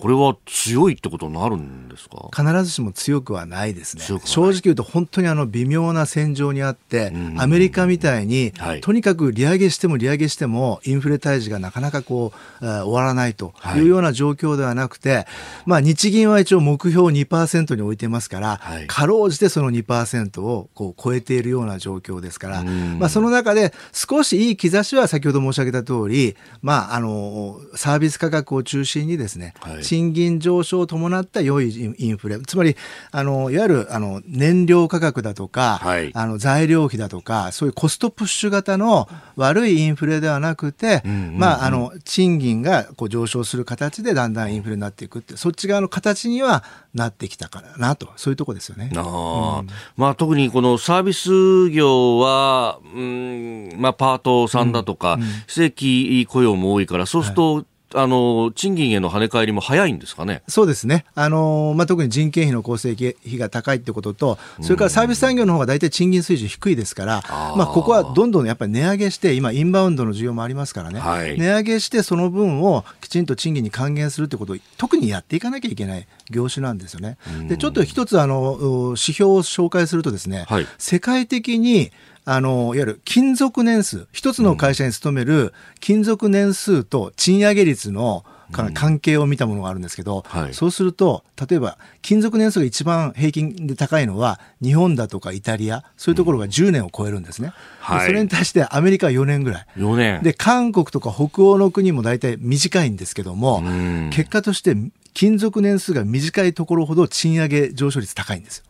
[0.02, 2.30] これは強いってことになるんですか？
[2.36, 4.04] 必ずしも強くはないですね。
[4.26, 13.80] 正直言うと本当にあの微妙な戦場にあって、アメリカみたいに、とにかく利上げしても利上げしても、インフレ退治がなかなかこう、終わらないとい。
[13.82, 15.28] うような状況ではなくて、
[15.68, 32.78] まあ日銀は一応目標2%に置いてますから、かろうじてその2%をこう超えているような状況ですから、まあその中で少しいい兆しは先ほど申し上げた通り、まああの、サービス価格を中心にですね、はい賃金上昇を伴った良いインフレ、つまり、
[33.12, 41.04] あの、いわゆる、あの、燃料価格だとか、はい、あの、材料費だとか、そういうコストプッシュ型の悪いインフレではなくて、
[41.36, 48.94] まあ、あの、賃金がこう上昇する形でだんだんインフレになっていくって、そっち側の形にはなってきたからなと、そういうとこですよね。
[48.96, 60.44] あうん、まあ、特にこのサービス業は、うん、まあ、パートさんだとか、うんうん、非正規雇用も多いから、そうすると、あの賃金への跳ね返りも早いんですかね？
[60.48, 67.24] そうですね、あのまあ、特に人件費の構成費が高いってことと、それからサービス産業の方が大体賃金水準低いですから、
[67.56, 77.18] まあ、ここはどんどんやっぱり値上げして、今、インバウンドの需要もありますからね、はい、値上げして、その分をきちんと賃金に還元するってことを、特にやっていかなきゃいけない業種なんですよね。
[77.48, 78.58] でちょっと一つあの
[78.92, 81.92] 指標を紹介するとですね、はい、世界的に
[82.26, 97.48] あの、いわゆる勤続年数、一つの会社に勤める勤続年数と賃上げ率の関係を見たものがあるんですけど、うんはい、そうすると、例えば、勤続年数が一番平均で高いのは、日本だとかイタリア、そういうところが10年を超えるんですね。
[97.48, 99.66] うんはい、それに対してアメリカは4年ぐらい。
[99.78, 100.22] 4年。
[100.22, 103.64] で、韓国とか北欧の国も大体短いんですけども、
[104.12, 104.76] 結果として
[105.14, 108.66] 勤続年数が短いところほど賃上げ上昇率高いんですよ。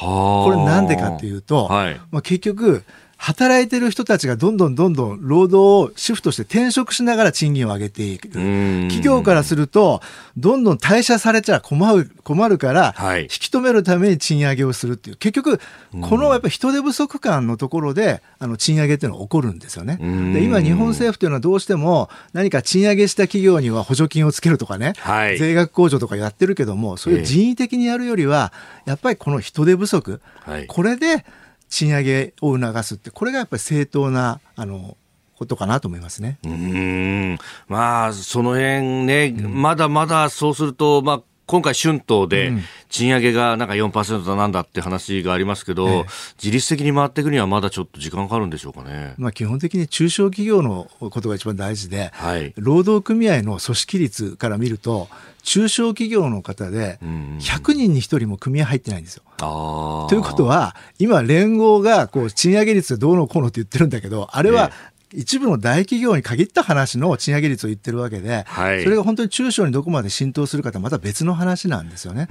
[0.00, 2.84] これなんでかっていうと、はい、まあ、結局、
[3.24, 8.28] 働いてる人たちがどんどんどんどん労働をシフトして転職しながら賃金を上げていく。
[8.28, 10.02] 企業からすると、
[10.36, 15.58] どんどん退社されちゃ困る困るから、引き止めるために賃上げをするっていう、結局、
[16.02, 19.96] このやっぱ人手不足感のところで、あの賃上げっていうのは起こるんですよね。
[19.96, 28.52] で今、日本政府というのはどうしても、何か賃上げした企業には補助金をつけるとかね、はい、税額控除とかやってるけども、そういう人為的にやるよりは、
[28.84, 31.24] やっぱりこの人手不足、はい、これで、
[31.68, 34.96] 賃上げを促すって、これがやっぱり正当な、あの、
[35.36, 36.38] ことかなと思いますね。
[36.44, 37.38] うん。
[37.68, 42.52] まあ、その辺ね、うん、まだまだそうすると、まあ、今回、春闘で
[42.88, 46.04] 賃上げがなんか4%だなんだって話がありますけど、ええ、
[46.42, 49.14] 自律的に回っていくにはまだちょっと時間かかるんでしょうかね。
[49.18, 55.08] まあ、基本的に中小企業のことが一番大事で、はい、労働組合の組織率から見ると、
[55.44, 59.22] 中小企業の方で100人に1人も組合入ってないんですよ。
[59.38, 64.70] ということは今連合がこう賃上げ率どうのこうのって言ってるんだけどあれは
[65.14, 72.28] 一部の大企業に限った話の賃上げ率を言ってるわけで、はい、それが本当に中小にどこまで浸透するかとはまた別の話なんですよね。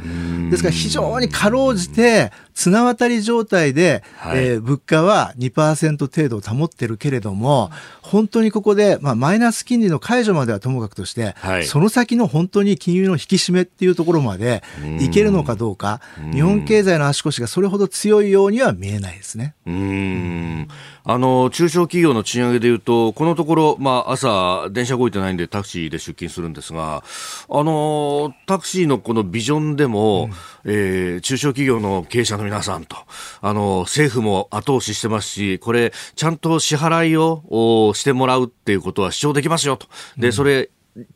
[0.50, 14.64] ですから非常にかろうじて綱渡り状態で、はい、えー、物価は2%程度保ってるけれども、本当にここで、まあ、マイナス金利の解除まではともかくとして、はい、その先の本当に金融の引き締めっていうところまで
[15.00, 19.56] いけるのかどうか、日本経済の足腰がそれほど強いようには見えないですね。
[19.66, 20.68] うん。
[21.06, 27.04] あの中小企業の賃上げでいうと、このところ、まあ、朝、電車動いてないんで、タクシーで出勤するんですが、
[27.50, 30.32] あのタクシーのこのビジョンでも、うん、
[30.66, 32.98] えー、中小企業の経営者の皆さんと、
[33.42, 39.88] あの政府も後押ししてますし、これ、ちゃんと支払いをしてもらうっていうことは主張できますよと。
[40.18, 40.70] で、それ、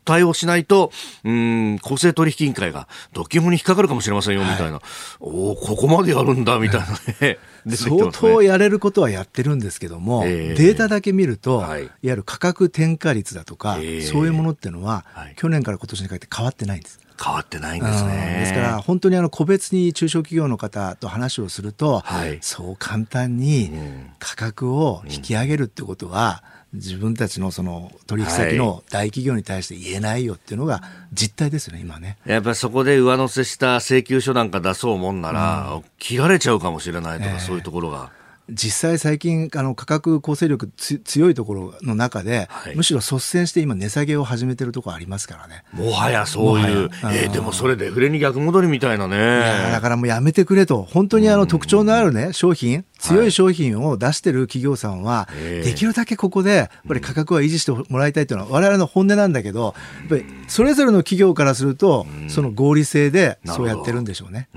[0.04, 0.90] 対応しないと、
[1.24, 4.80] うん、公正取引委員会が、ドキュに引っかかるかもしれませんよ、みたいな。
[5.20, 6.86] おおここまでやるんだ、みたいな
[7.20, 7.38] ね。
[7.64, 7.76] ね。
[7.76, 17.00] 相当やれることはやってるんですけども、えー、データだけ見ると、はい、いわゆる価格転嫁率だとか、えー、そういうものっていうのは、はい、去年から今年にかけて変わってないんです。
[17.22, 18.36] 変わってないんですね。
[18.40, 23.72] ですから本当にあの個別に中小企業の方と話をすると、はい、そう簡単に
[24.20, 32.18] 価格を引き上げるってことは、うん自分たちのその取引先の大企業に対して言えないよっていうのが実態ですよね、今ね。
[32.26, 38.17] やっぱりそこで上乗せした請求書なんか出そうもんなら、うん、切られちゃうかもしれないとか、えー、そういうところが。
[38.50, 45.64] 実際最近あの価格構成力強いところの中で、はい、むしろ率先して今値下げを始めてるところありますからね。
[45.72, 49.70] もはやそういう、えー、でもそれデフレに逆戻りみたいなね。
[49.70, 55.28] だからもうやめてくれと本当にあの特徴のあるね商品強い商品を出してる企業さんは、
[55.62, 64.48] できるだけここでやっぱり価格は維持してもらいたいというのは我々の本音なんだけどやっぱりそれぞれの企業からするとその合理性でそうやってるんでしょうね。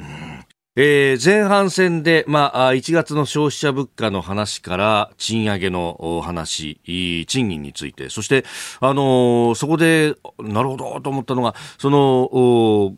[0.78, 6.80] えー、前半戦で、まあ、1月の消費者物価の話から賃上げの話、
[7.28, 8.46] 賃金について、そして、
[8.80, 12.96] あのー、そこで、なるほどと思ったのが、その、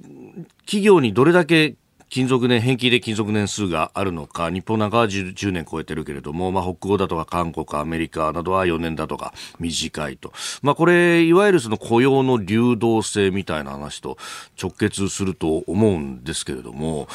[0.68, 1.76] 企業にどれだけ
[2.14, 10.32] 勤続年、返金で勤続年数があるのか、日本なんかは 10, 10年超えてるけれども、まあ、北欧だとか韓国、アメリカなどは4年だとか短いと。
[10.62, 14.20] まあ、これ、いわゆるその雇用の流動性みたいな話と
[14.62, 17.08] 直結すると思うんですけれども、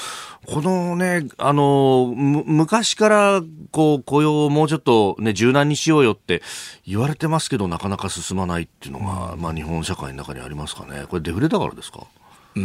[0.47, 6.43] このね、あの、昔からこう雇用をもうちょっとね、柔軟にしようよって
[6.85, 11.05] 言われてますけど、なかなか進まないっていうのが、まあ、日本社会の中にありますかね。
[11.09, 12.05] これデフレだからですか？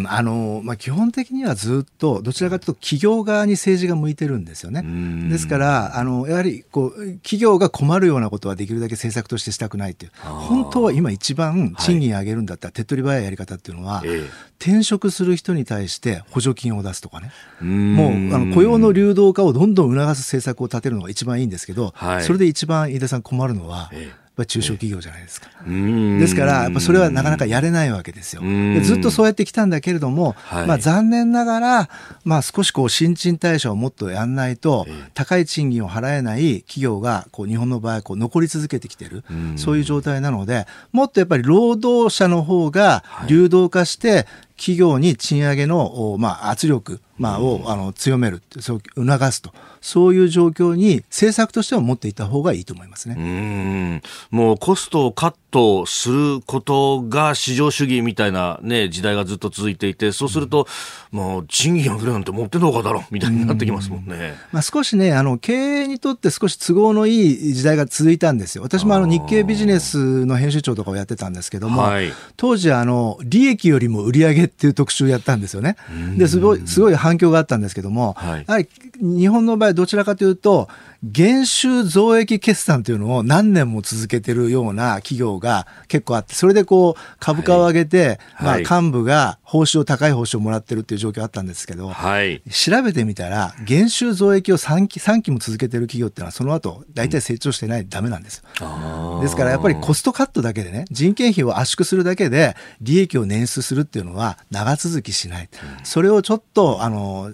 [0.08, 4.84] あのまあ、基本的にはずっとどちらかというと企業側に政治が向いてるんですよね。
[5.30, 10.12] ですからあのやはりこう企業が困るようなことはできるだけ政策としてしたくないという。
[10.24, 14.30] 本当は今一番賃金上げるんだったら、手っ取り早いやり方っていうのは、ええ、
[14.60, 17.32] 転職する人に対して補助金を出すとかね。
[17.62, 25.50] もうあの雇用の流動化をどんどん促す政策を立てるのが一番いいんですけど、はい、それで一番飯田さん困るのは、えぱ中小企業じゃないですか。
[25.66, 28.42] ですから、やっぱそれはなかなかやれないわけですよ。
[28.42, 31.90] でずっとそうやってきたんだけれども、はい、まあ残念ながら、
[32.24, 39.24] まあ少しこう新陳代謝をもっとやんないと、高い賃金を払えない企業がこう日本の場合こう残り続けてきてる、
[39.56, 44.26] そういう状態なので、もっとやっぱり労働者の方が流動化して、
[44.58, 49.54] 企業に賃上げの、まあ、圧力、まあ、をあの強めるそう促すと。
[49.82, 53.16] そういう状況に政策としては持っていた方がいいと思いますね。
[53.18, 54.02] うん。
[54.32, 60.68] もうコストをカットすることが市場主義みたいな、ね、時代がずっと続いていてそうすると、
[61.14, 68.64] うん、もう賃金上げるなんて持ってのほかだろみたいになってきますもんね、まあ、少しねあの経営にとって少し都合のいい時代が続いたんですよ。
[68.64, 75.76] 私もあの日経ビジネスの編集長とかをやってたんですけども、はい、当時あの利益よりも売上っていう特集をやったんですよね。
[76.18, 78.68] ですごいすごい反響があったんですけども、はい、やはり
[79.00, 80.68] 日本の場合どちらかというと
[81.04, 98.42] 減収増益決算というのを何年も続けてるような企業が結構あって、それでこう株価を上げて、はい、まあ幹部が報酬を高い報酬をもらってるっていう状況あったんですけど、はい、調べてみたら減収増益を3期 ,3 期も続けてる企業っていうのはその後大体成長してないとダメなんです。
[99.22, 105.50] ですからやっぱりコストカットだけでね、人件費を圧縮するだけで利益を捻出するっていうのは長続きしない。
[105.84, 107.32] それをちょっとあの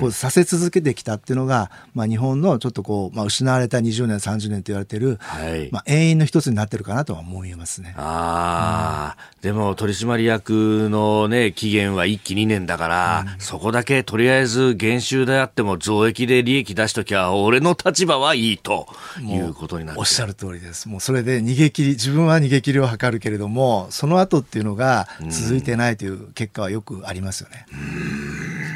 [0.00, 7.94] こうさせ続けてきたっていうのが、まあ日本のちょっとこうまあ、失われた20年、30年と言われてる、はい、まあ、永遠の一つになってるかなとは思いますね。
[7.96, 18.88] ああ、うん、でも取締役のね、期限は1期2年だから、うん、そこだけとりあえず減収であっても増益で利益出しときゃ、俺の立場はいいと
[19.20, 19.98] いうことになる。
[19.98, 20.88] おっしゃる通りです。
[20.88, 27.66] もうそれで逃げ切り、自分は逃げ切りを図るけれども、その後っていうのが続いてないという結果はよくありますよね。
[27.72, 28.69] うん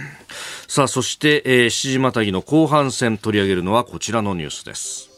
[0.68, 5.11] さあ、そして、えー、7時またぎの後半戦取り上げるのはこちらのニュースです。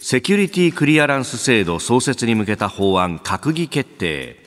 [0.00, 4.45] セキュリティクリアランス制度創設に向けた法案閣議決定。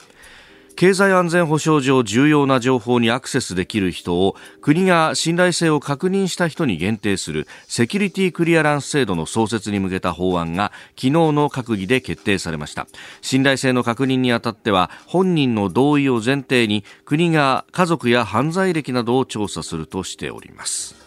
[0.80, 12.86] 経済安全保障上重要な情報にアクセスできる人を国が信頼性を確認した人に限定するセキュリティクリアランス制度の創設に向けた法案が昨日の閣議で決定されました。
[13.20, 20.99] 信頼性の確認にあたっては本人の同意を前提に国が家族や犯罪歴などを調査するとしております。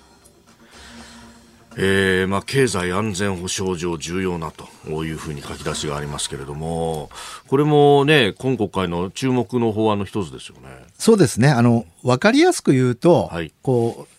[1.78, 4.68] えーまあ、経済安全保障上重要なと
[5.04, 7.10] いうふうに書き出しがありますけれども、
[7.48, 10.70] これもね、今国会の注目の法案の一つですよね。
[10.98, 11.50] そうですね。
[11.50, 14.13] あの、わかりやすく言うと、はい、こう、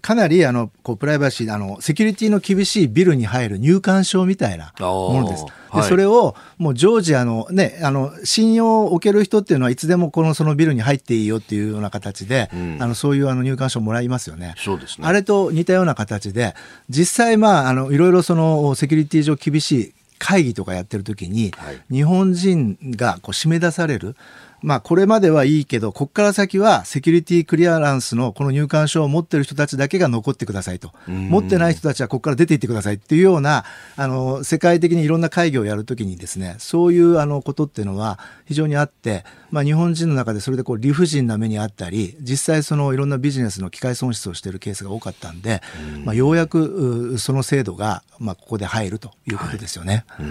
[0.00, 5.44] かなりあのこうプライバシーあのセキュリティの厳しいビルに入る入館証みたいなものです。
[5.44, 14.54] で、はい、それをもう常時あのねあの信用を置ける人っていうのはいつでもこのそのビルに入っていいよっていうような形で、うん、あのそういうあの入館証もらいますよね。
[14.58, 15.06] そうですね。
[15.06, 16.54] あれと似たような形で
[16.88, 24.16] 実際まああのいろいろそのセキュリティ上厳しい会議とかやってる時に、はい、日本人がこう締め出される。
[24.62, 30.92] まあこれまではいいけど、ここから先はセキュリティクリアランスのこの入館証を持ってる人たちだけが残ってくださいと。
[31.06, 33.64] 持ってない人たちはここから出ていってくださいっていうような、
[33.96, 45.60] あの、世界的にいろんな会議をやるときにですね、そういうあのことっていうのは非常にあって、まあ日本人の中でそれでこう理不尽な目にあったり、実際そのいろんなビジネスの機械損失をしているケースが多かったんで、
[46.04, 50.04] まあようやくその制度が、まあここで入るということですよね。
[50.08, 50.26] はい、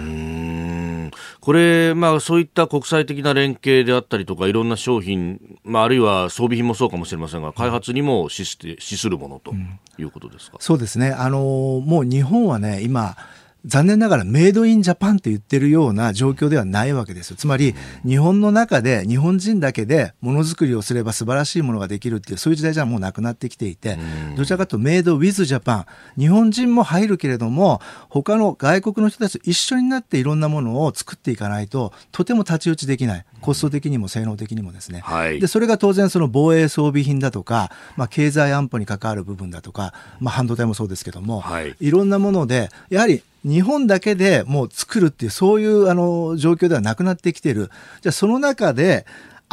[1.40, 9.52] これ、まあそういった国際的な連携であったりりとかいろんな商品、まあ、あるいは装備品もそうかもしれませんが開発にも資して資するものと
[9.98, 11.10] いうことですか、うん、そうですね。
[11.10, 13.16] あのもう日本はね今
[13.64, 17.36] 残念ながらメイドインジャパンと言ってるような状況ではないわけですよ。
[17.36, 23.98] つまり、日本の中で日本人だけでものづくりをすれば素晴らしいものができるっていう、そういう時代じゃもうなくなってきていて、
[24.36, 25.86] どちらかというとメイドウィズジャパン、
[26.18, 33.24] 日本人も入るけれども、他の外国の人たちと一緒になっていろんなものを作っていかないと、とても太刀打ちできない。
[33.42, 35.00] コスト的にも性能的にもですね。
[35.00, 47.70] はい、で、それが当然その防衛装備品だとか、まあ、経済安保に関わる部分だとか、まあ、半導体もそうですけども、はい、いろんなもので、やはり日本だけでもう作るっていう、そういうあの状況ではなくなってきてる。
[48.00, 49.04] じゃあその中で、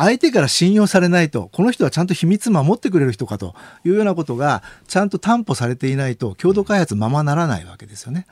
[0.02, 8.26] 相手から信用されないと、この人はちゃんと秘密守ってくれる人かというようなことが、ちゃんと担保されていないと、共同開発ままならないわけですよね。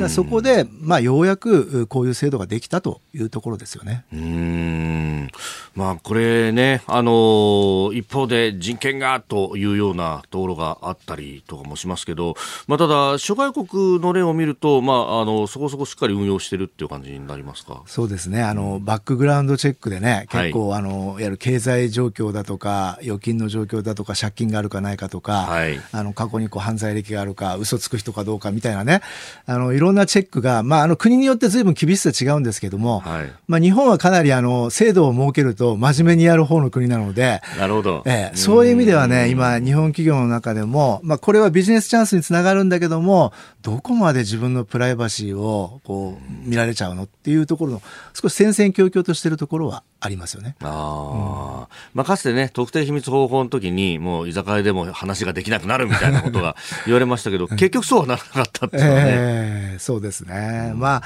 [0.00, 4.04] だそこで、まあ、ようやくこういう制度ができたというところですよね。
[4.12, 5.28] うん。
[5.74, 12.34] まあ、これね、あの一方で人権がというようなところがあったりとかもしますけど、
[12.66, 17.82] まあ、ただ、諸外国の例を見ると、まあ、あのそこそこしっかり運用してるっていう感じになりますか？
[17.86, 18.42] そうですね。
[18.42, 29.00] あの、バックグラウンドチェックでね、結構、はい、あののいわゆる経済状況だとか預金の状況だとか借金があるかないかとか、はい、あの過去にこう犯罪歴があるか嘘つく人かどうかみたいなね。
[29.46, 43.32] あのいろんなチェックが、まあ、あの国によってずいぶん厳しさ違うんですけども、はい、まあ、日本はかなりあの制度を設けると真面目にやる方の国なのでなるほど、ええ、そういう意味ではね今日本企業の中でも、まあ、これはビジネスチャンスにつながるんだけども
[43.62, 47.82] どこまで自分のプライバシーをこう見られちゃうのっていうところの
[48.14, 50.56] 少し戦々恐々としているところはありますよね。
[50.62, 59.04] あうん、まあ、かつてね、特定秘密方法の時に、もう居酒屋でも話ができなくなるみたいなことが 言われましたけど、結局そうはならなかったっていうのはね。
[59.06, 60.70] えー、そうですね。
[60.72, 61.02] うん、まあ、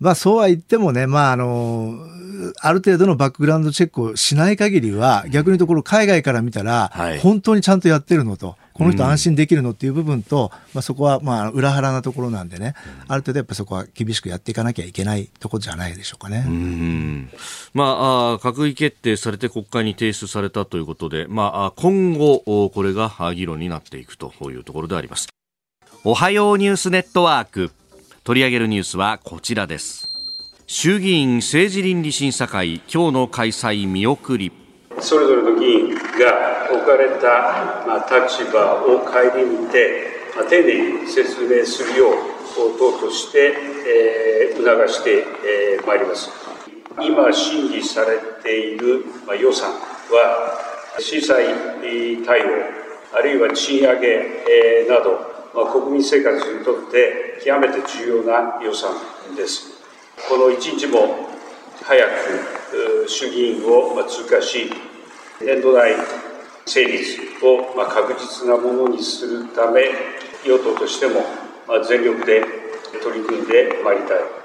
[0.00, 1.98] まあそうは言ってもね、まああの、
[2.60, 6.90] ある程度のバックグラウンドチェックをしない限りは、逆にところ海外から見たら、
[7.22, 12.72] 本当にちゃんとやってるのと、この人安心できるのっていう部分と、まあそこはまあ裏腹なところなんでね、
[13.08, 16.44] ある程度やっぱそこは厳しくやっていかなきゃいけないところじゃないでしょうかね。
[16.46, 17.30] うん
[17.74, 25.28] まあ、あ閣議決定されて国会に提出されたということで、まあ今後、これが議論になっていくというところであります。
[26.02, 27.70] おはようニュースネットワーク。
[28.24, 30.08] 取り上げるニュースはこちらです
[30.66, 34.52] 衆議院政治倫理審査会今日の開催見送り
[35.00, 42.12] それぞれの議員が置かれた、ま、立場を顧みて、ま、丁寧に説明するよう
[42.78, 43.54] 党として、
[43.86, 46.30] え、促して、えー、まいります
[47.00, 50.58] 今審議されている、ま、予算は
[50.98, 51.44] 震災
[52.26, 52.80] 対応
[53.12, 58.92] あるいは賃上げ、などま、国民生活にとって極めて重要な予算
[59.34, 59.80] です。
[60.28, 61.28] この一日も
[61.82, 64.70] 早く衆議院を通過し、
[65.40, 65.94] 年度内
[66.66, 69.84] 成立を確実なものにするため、
[70.44, 71.24] 与党としても
[71.88, 72.44] 全力で
[73.02, 74.39] 取り組んでまいりたい。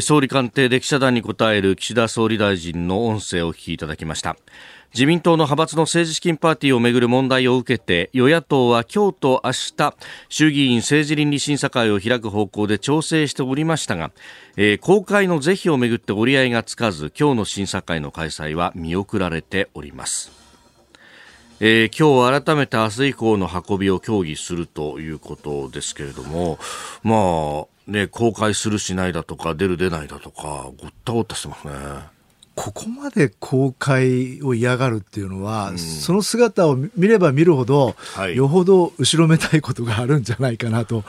[0.00, 4.36] 総理官邸で記者団に答える岸田総理大臣の音声をお聞きいただきました。
[4.94, 9.96] 自民党の派閥の政治資金パーティーをめぐる問題を受けて与野党は今日と明日
[10.28, 14.12] 衆議院政治倫理審査会を開く方向で調整しておりましたが、
[14.56, 20.30] えー、公開の是非をめぐって折り合いがつかず今日の審査会の開催は見送られております。
[21.60, 26.58] えー、今日改めて明日以降の運びを協議するということですけれども、
[27.02, 31.72] まあ、ね、公開するしないだとか、出る出ないだとか、ごったごったしてますね。
[32.54, 41.02] ここまで公開を嫌がるっていうのは、うん、その姿を見れば見るほど、はい、よほど後ろめたいことがあるんじゃないかなと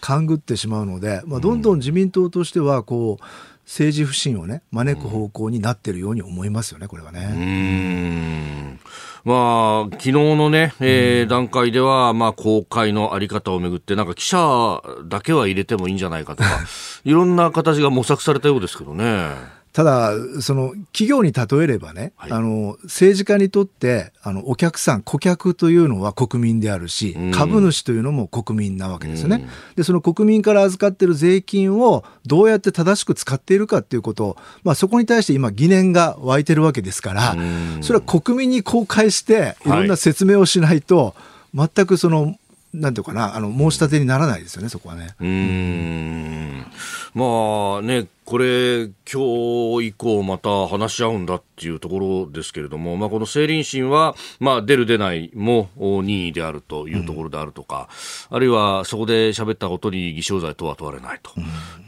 [0.00, 3.24] 勘ぐってしまうので、まあ、どんどん自民党としてはこう
[3.64, 8.78] 政治不信をね招く方向になっているように思いますよね、これはね。
[9.24, 16.48] まあ、昨日のね、えー、段階では、まあ、公開のあり方をめぐって、なんか記者だけは入れてもいいんじゃないかとか、
[17.04, 19.61] いろんな形が模索されたようですけどね。
[19.72, 29.82] ただ、その企業に例えればね、はい、あの政治家にとってあのお客さん、顧客というのは国民であるし、うん、株主というのも国民なわけですよね、うん、で。
[29.82, 39.68] その国民から預かっている税金をどうやって正しく使っているかっていうことを、まあ、そこに対して今、疑念が湧いてるわけですから、うん、それは国民に公開して、い。
[39.68, 41.14] ろんな説明をしないと、
[41.54, 42.36] はい、全くその
[42.74, 45.14] なんていうかな、あの申し立てにならないですよね、そこはね。
[45.20, 46.66] うん
[47.14, 57.90] まあね、これ、今日以降、また話し合うんだっていうところですけれども、まあ、この政倫審は、まあ、出る、出ないも任意であるというところであるとか、
[58.30, 61.32] うん、あるいはそこで喋ったことに偽証罪とは問われないと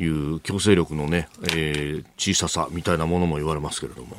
[0.02, 4.16] いう強制力のね、えー、小ささみたいなものも言われますけれども。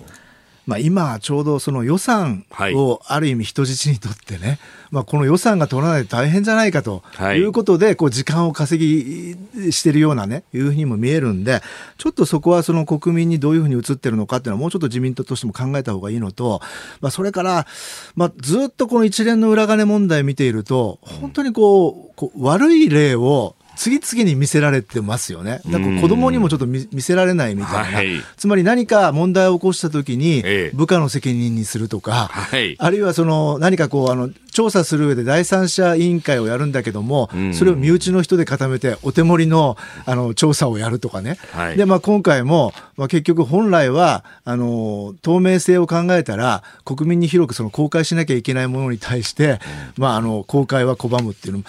[0.66, 4.60] まあ、今ちょうどその予算をある意味人質にとってね、はい、
[4.92, 7.04] まあ、この予算が取らないと大変じゃないかと
[7.36, 11.62] いうことで、こう時間を稼ぎしてるようなね、いうふうにも見えるんで、
[11.98, 16.62] ちょっとそこはその国民にどういうふうに映ってるのかっていうのはもうちょっと自民党としても考えた方がいいのと、
[17.02, 17.68] まあ、それから、
[18.16, 25.62] まあ、ずっとこの一連の裏金問題見ていると、本当にこう、こう悪い例を次々に見せられてますよね。
[25.66, 41.38] だから子供にもちょっと見せられないみたいな、はい、つまり何か問題を起こしたときに部下の責任にするとか、はい、あるいはその何かこうあの調査する上で第三者委員会をやるんだけども、それを身内の人で固めてお手盛りのあの調査をやるとかね。
[41.52, 49.60] はい、でまあ今回も、まあ、結局本来はあの透明性を考えたら国民に広くその公開しなきゃいけないものに対して、
[49.98, 51.66] まああの公開は拒むっていうのも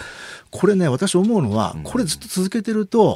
[0.51, 3.15] これね、私思うのは、これずっと続けてると、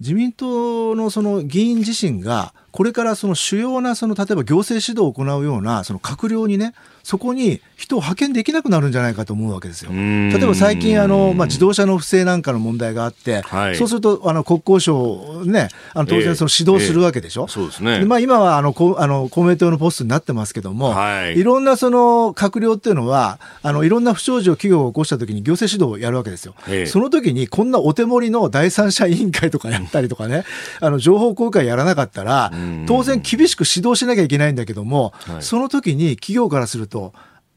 [0.00, 9.90] 自民党のその議員自身がこれからその主要なその例えば行政指導を行うようなその閣僚にねそこに人を派遣できなくなるんじゃないかと思うわけですよ。
[9.90, 17.42] 例えば最近あの、まあ、自動車の不正なんかの問題があって、はい、そうするとあの国交省ねあの当然その指導するわけでしょ。
[17.42, 26.54] えーえー、そうですねまあ、今はあのこあの公明党のポストになってますけども、はい、いろんなその閣僚っていうのはあのいろんな不祥事を企業が起こしたときに行政指導をやるわけですよ。
[26.68, 30.44] えー、その時にこんなお手盛りの第三者委員会とかやったりとかね、
[30.80, 32.52] あの情報公開やらなかったら、
[32.86, 37.12] 当然厳しく指導しなきゃいけないんだけども、はい、その時に企業からすると、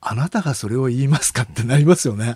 [0.08, 2.36] あなたがそれを言いますかってなりますよね。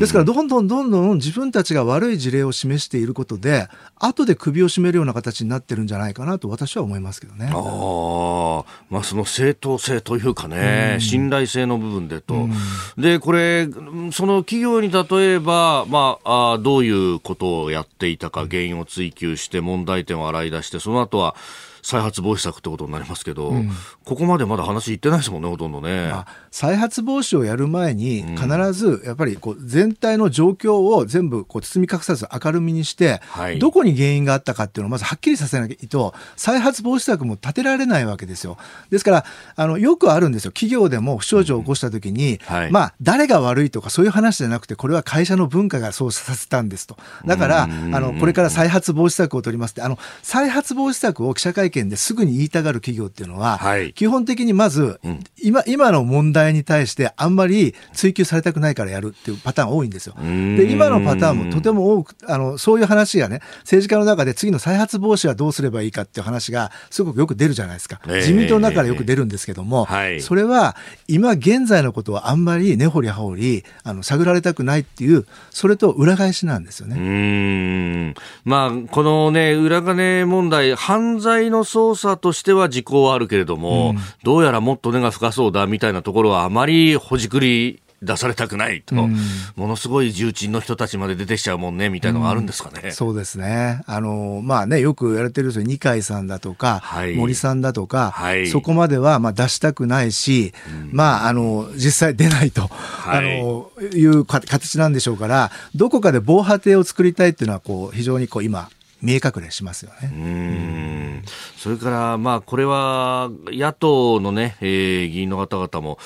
[0.00, 3.68] ですから、どんどんどんどん自分たちが悪い事例を示していることで、
[4.00, 7.52] 後で首を絞めるような形になってるんじゃないかなと私は思いますけどね。
[7.54, 12.48] あまあ、その正当性というかね、信頼性の部分でと。
[12.96, 13.68] で、これ、
[14.10, 21.36] その企業に例えば、まあ、あどういうことをやっていたか、原因を追求して問題点を洗い出して、その後は、
[21.82, 23.70] 再発防止策ってことになりますけど、うん、
[24.04, 26.12] ここまでまだ話いってないですもんね、ほとんどね。
[26.58, 38.58] 再発防止をやる前に、必ずやっぱりこう全体の状況を全部こう包み隠さず明るみにして、はい、どこに原因があったかっていうのをまずはっきりさせないと、再発防止策も立てられないわけですよ。
[38.90, 46.96] ですから、あのよくあるんですよ、企業でも不祥事を起こしたときに、うんはい、まあ、誰が悪いとかそういう話じゃなくて、これは会社の文化がそうさせたんですと。
[47.24, 60.14] だから、あのこれから再発防止策を取りますって、あの再発防止策を記者会見見ですぐに言いたがる企業っていうのは、はい、基本的にまず、うん、今今の問題に対してあんまり追及されたくないからやるっていうパターン多いんですよ。
[60.18, 70.76] で今のパターンもとても多くあのそういう話がね政治家の中で次の再発防止はどうすればいいかっていう話がすごくよく出るじゃないですか、えー、自民党の中でよく出るんですけども、えー、それは
[71.06, 76.96] 今現在のことはあんまり根掘り葉掘りあの探られたくないっていうそれと裏返しなんですよね。
[76.96, 78.14] うん。
[78.44, 89.16] まあこのね裏金問題犯罪の捜査としては時効はあるけれども、うん、どうやらもっと根が深そうだみたいなところはあまりほじくり出されたくないと、うん、
[89.56, 93.82] ものすごい重鎮の人たちまで出てきちゃうもんねみたいなのがあるんですかね、うん、そうですね。
[93.86, 95.66] あの、まあね、よく言われてるんですよ。
[95.66, 108.70] 二階さんだとか、はい、森さんだとか、はい、そこまではまあ出したくないし、うん、まあ、あの実際出ないと、はい、あのいう形なんでしょうからどこかで防波堤を作りたいっていうのはこう非常にこう今
[109.02, 110.10] 見え隠れしますよね。
[110.12, 111.22] うん。
[111.56, 115.98] それから、まあ、これは野党のね、えー、議員の方々も、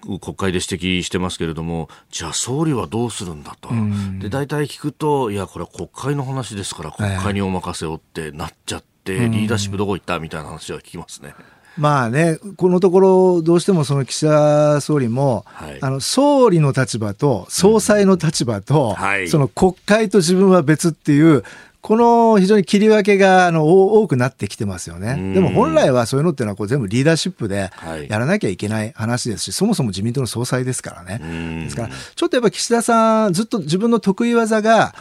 [0.00, 3.70] 国会で指摘してますけれども、じゃあ総理はどうするんだと。
[4.18, 11.34] で、大体聞くと、いや、これは国会の話ですから、国会にお任せをってなっちゃって、リーダーシップどこ行ったみたいな話は聞きますね。
[11.76, 18.94] まあね、このところ、どうしてもその岸田総理も、はい、あの総理の立場と総裁の立場と、うん。
[18.94, 21.44] はい、その国会と自分は別っていう、
[21.80, 25.32] この非常に切り分けがあの多くなってきてますよね。
[25.34, 27.70] でも本来はそういうのっていうのはこう全部リーダーシップで
[28.08, 31.64] やらなきゃいけない話ですし、はい、そもそも自民党の総裁ですからね。
[31.64, 34.94] ですから、ちょっとやっぱ岸田さん、ずっと自分の得意技が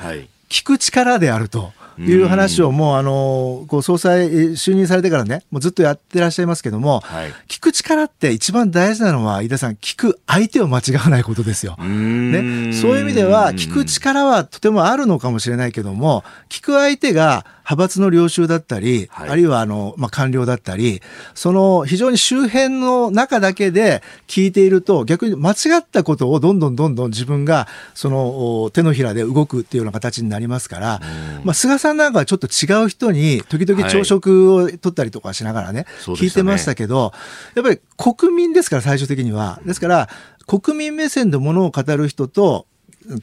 [0.48, 1.60] 聞く力であると。
[1.60, 1.89] い
[2.24, 11.76] う話をもうあのこう総裁就任されてからねもうずっとやってらっしゃいますけども、はい、聞く力って一番大事なのは飯田さん聞く相手を間違わないことですよ。
[11.78, 21.02] ね、そういう意味では聞く力はとてもあるのかもしれないけども聞く相手が派閥の領袖だったり、はい、あるいはあの、まあ、官僚だったり、
[21.36, 31.02] その非常に周辺の中だけで聞いていると、逆に間違ったことをどんどんどんどん自分がその手のひらで動くっていうような形になりますから、
[31.44, 37.14] まあ、菅さんなんかはちょっと違う人に時々朝食を取ったりとかしながらね、はい、聞いてましたけど、
[37.56, 39.60] やっぱり国民ですから最終的には。
[39.66, 40.10] ですから、
[40.48, 42.66] 国民目線でものを語る人と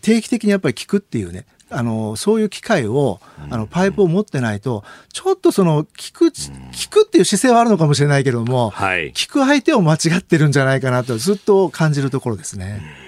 [0.00, 13.05] 定期的にやっぱり聞くっていうね、あのそういう機会を、あのパイプを持ってないと、ちょっとその聞く、聞くっていう姿勢はあるのかもしれないけども、はい、聞く相手を間違ってるんじゃないかなと、ずっと感じるところですね。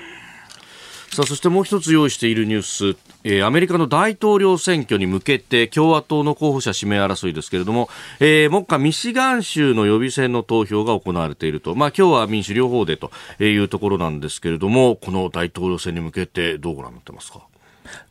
[1.11, 2.63] さあそしてもう一つ用意しているニュー
[2.95, 7.89] ス、えー、アメリカの大統領選挙に向けて共和党の候補者指名争いですけれども、
[8.21, 17.41] えー、目下ミシガン州の予備選の投票が行われていると、まあ、今日は民主両方でというところなんですけれどもこの大統領選に向けてどうご覧になってますか？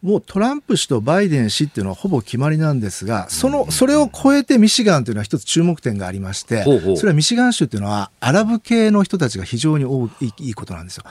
[0.01, 6.63] もうトランプ氏とバイデン氏っていうのはほぼ決まりなんですが、その、それを超えてミシガンというのは一つ注目点がありまして、
[6.95, 11.03] それはミシガン州っていうのはアラブ系の人たちが非常に多いいいことなんですよ。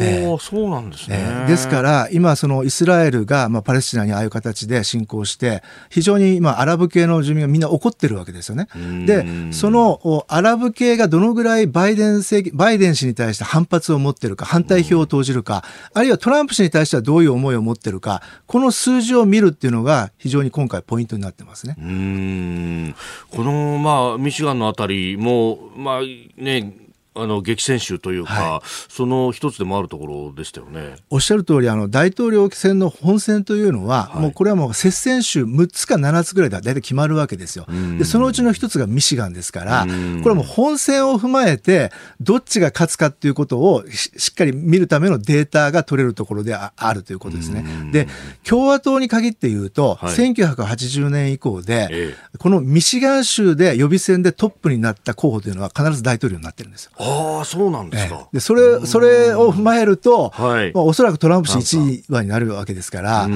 [0.00, 1.18] えー、そうなんですね。
[1.20, 8.68] えー、ですから、今そのイスラエルが、まあ、パレスチナにああいう形で侵攻して、非常に今アラブ系の住民がみんな怒ってるわけですよね。
[9.06, 18.01] で、そのアラブ系がどのぐらいバイデン政バイデン氏に対して反発を持ってるか、反対票を投じるか、あるいはトランプ氏に対してはどういう思いを持ってるか、
[18.46, 21.76] この数字を見るっていうのが非常に今回ポイントになってますね。
[21.78, 22.94] うん
[23.30, 26.00] この、まあ、ミシガンのあたりも、まあ
[26.36, 26.74] ね、
[27.14, 30.96] あの激戦州というか、はい、その一つでもあるところでしたよね。
[31.10, 37.66] おっしゃる通りあり、大統領選の本選というのは、はい、もうこれはもう接戦州6つか7つぐらいで大体決まるわけですよ。
[37.98, 41.90] でそのうちの一つがミシガンですから、これはもう本選を踏まえて、
[42.20, 47.64] どっちが勝つかということをしっかり見るためのデータが取れるところであるということですね。
[47.92, 48.08] で、
[48.42, 56.92] 共和党に限って言うと、はい、1980年以降で、ええ、このミシガン州で予備選でトップになった候補というのは必ず大統領になってるんですよ。
[57.04, 58.28] ああ、そうなんですか。
[58.32, 63.32] で、それ、それを踏まえると、はい、まあ、おそらくトランプ氏1位になるわけですから、そう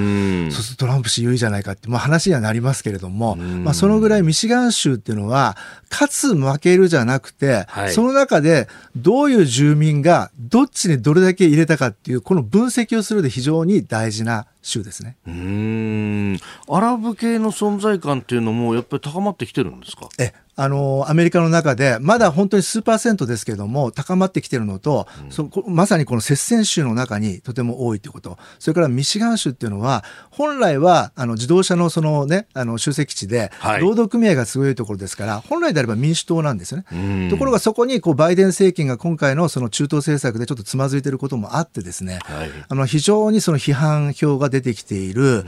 [0.53, 5.57] するとトランプ氏優位じゃないかって、まあ話にはなりますけれども、まあそのぐらいミシガン州っていうのは、
[5.91, 15.17] 勝つ負けるじゃなくて、はい、その中でどういう住民がどっちにどれだけ入れたかっていう、この分析をするで非常に大事な州ですね。
[15.27, 16.39] うん。
[16.69, 20.09] アラブ系の存在感っていうのもやっぱり高まってきてるんですか？
[20.19, 37.29] え、あの、アメリカの中で、まだ本当に数パーセントですけれども、高まってきてるのと、うん、そまさにこの接戦州の中にとても多いということ、それからミシガン州っていうのは、本来はあの自動車のそのね、あの集積地で、労働組合がすごいところですから、本来であれば民主党なんですよね。
[37.29, 45.47] ところがそこにこうバイデン政権が今回のその中東政策でちょっとつまずいていることもあってですね、はい、あの非常にその批判票が出てきている、うん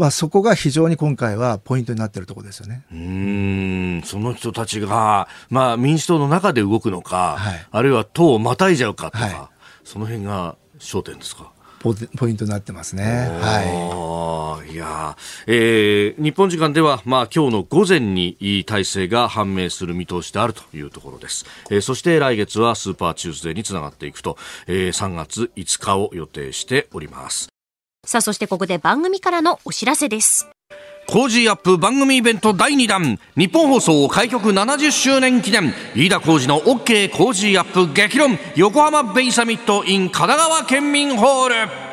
[0.00, 9.34] まあ、そこが非常に今回はポイントになっているところですよねうんその人たちが、まあ、民主党の中で動くのか、はい、あるいは党をまたいじゃうかとか、はい、
[9.84, 11.52] その辺が焦点ですか？
[11.80, 13.04] ポイントになってますね。
[13.40, 14.72] はい。
[14.74, 21.46] いや、えー、日本時間では、まあ、今日の午前に大勢が判明する見通しであるというところです。
[21.70, 24.36] えー、そして来月はスーパーチューズデーにつながっていくと、
[24.66, 27.49] えー、3月5日を予定しております。
[28.06, 30.48] さあ、そしてここで番組からのお知らせです。
[31.06, 33.18] コージーアップ番組イベント第2弾。
[33.36, 35.74] ニッポン放送開局70周年記念。
[35.94, 38.38] 飯田浩司の OK コージーアップ激論。
[38.56, 41.89] 横浜ベイサミット in 神奈川県民ホール。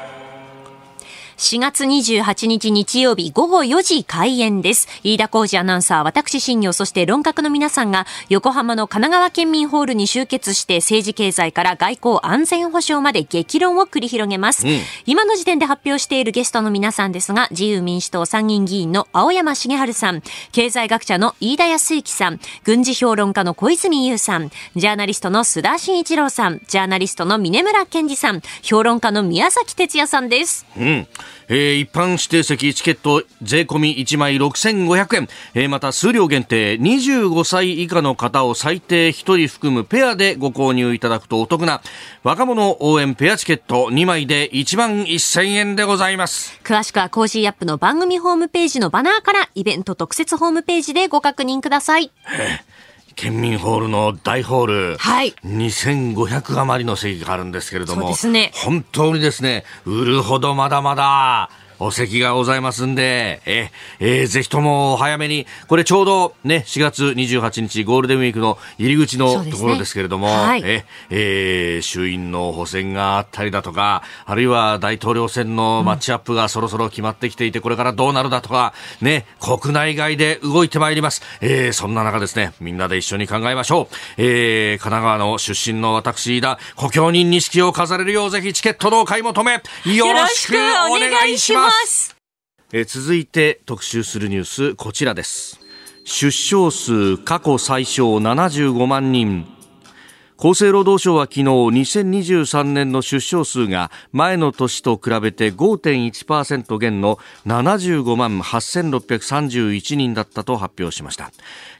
[1.38, 4.88] 4月28日日曜日午後4時開演です。
[5.04, 14.66] 飯田浩二アナウンサー、私新業、そして論客の皆さんが横浜の神奈川県民ホールに集結して政治経済から外交安全保障まで激論を繰り広げます。
[14.66, 30.66] うん、今の時点で発表しているゲストの皆さんですが、自由民主党参議院議員の青山茂春さん、経済学者の飯田康之さん、軍事評論家の小泉優さん、ジャーナリストの須田慎一郎さん、ジャーナリストの峯村健司さん、評論家の宮崎哲弥さんです。
[30.76, 31.08] うん
[31.50, 41.82] えー、一般指定席チケット税込み1枚6500円、えー、また数量限定25歳以下の方を最低1人含むペアでご購入いただくとお得な
[42.24, 52.12] 若者応援ペアチケット2枚で1万1000円でございます詳しくは Cozy up の番組ホームページのバナーからイベント特設ホームページでご確認ください。
[53.18, 61.50] 県民ホールの大ホール、はい、2500余りの席があるんですけれども、そうですね、本当にですね、売るほどまだまだ、
[61.80, 81.22] お席がございますんで、え、えー、ぜひとも早めに、これちょうどね、4月28日ゴールデンウィークの入り口のところですけれども、ねはい、え、えー、衆院の補選があったりだとか、あるいは大統領選のマッチアップがそろそろ決まってきていて、これからどうなるだとか、ね、国内外で動いてまいります。
[81.42, 83.96] えー、そんな中ですね、みんなで一緒に考えましょう。
[84.18, 89.60] えー、神奈川の出身の私、だ、故郷に錦を飾れるよう、ぜひチケットのお買い求め、よ
[90.14, 91.67] ろしくお願いします。
[91.68, 92.16] ます。
[92.74, 95.60] え続いて特集するニュースこちらです。
[96.04, 99.46] 出生数過去最小75万人。
[100.40, 111.32] 厚生労働省は昨日2023年の出生数が前の年と比べて5.1%減の75万8631人だったと発表しました。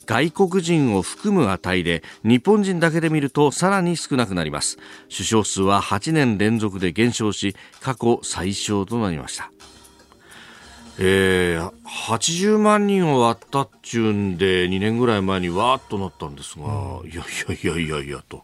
[0.08, 4.80] 外国人を含む値で日本人だけで見るとさらに少なくなります。
[5.08, 9.52] 出生数は8年連続で減少し過去最小となりました。
[11.00, 18.44] えー、80万人を割ったっちゅうんで2年ぐらい前にわーっとなったんですが、うん、いやいやいやいやいやと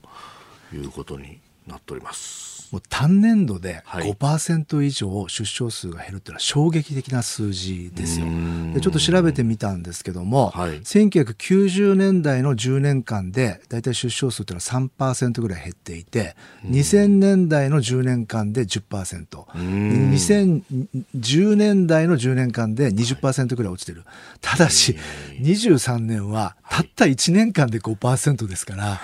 [0.72, 2.53] いうことになっております。
[2.74, 8.26] もう単年度で5%以上出生数が減るっていうのは衝撃的な数字ですよ。
[8.74, 24.04] でちょっと調べてみたんですけども、はい、1990年代の10年間で大体出生数っていうのは3%ぐらい減っていて、2000年代の10年間で10%、2010年代の10年間で20%ぐらい落ちてる。
[24.42, 24.98] ただし、
[25.40, 29.00] 23年はたった1年間で5%ですから、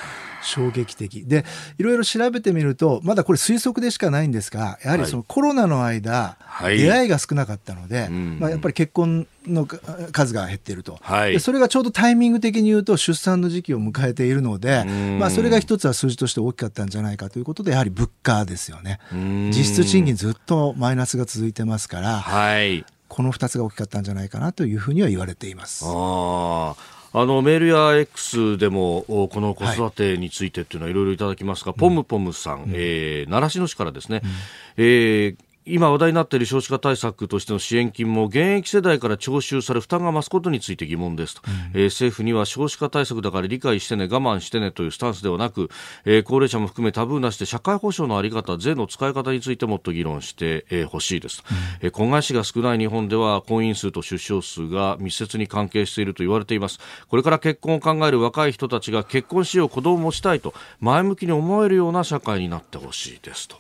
[0.50, 1.26] 衝撃的。
[1.26, 1.45] で
[1.78, 14.84] いろいろ調べてみるとまだこれ推測でしかないんですがやはりそのコロナの間、はい、出会いが少なかったので、まあ、やっぱり結婚の数が減っていると、はい、でそれがちょうどタイミング的に言うと出産の時期を迎えているので、
[15.20, 19.00] まあ、それが一つは数字として大きかったんじゃないかということでやはり物価ですよね。
[19.12, 25.86] 実質賃金ずっとマイナスが続いてますから、はい、この2つが大きかったんじゃないかなというふうには言われています。
[25.88, 26.76] あ
[27.12, 34.30] あのメールや X でもこの子育てについてっていうのはいろいろいただきますが、はい、ポムポムさん、うん、えー、習志野市からですね、うん、
[34.78, 35.36] えー
[35.66, 45.70] 今話題になっている少子化対策としての支援金も現役世代から徴収され負担が増すことについて疑問ですと、うん、えー、政府には少子化対策だから理解してね我慢してねというスタンスではなく、
[46.05, 51.57] えー、高齢者も含めタブーなしで社会保障の在り方税の使い方についてもっと議論してほ、えー、しいです、うん、
[51.88, 56.80] えー、婚外子が少ない日本では婚姻数と出生数が密接に関係していると言われています。
[57.07, 63.57] これから結婚を考える若い人たちが結婚しよう子供もしたいと前向きに思えるような社会になってほしいですと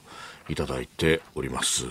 [0.49, 1.85] いただいております。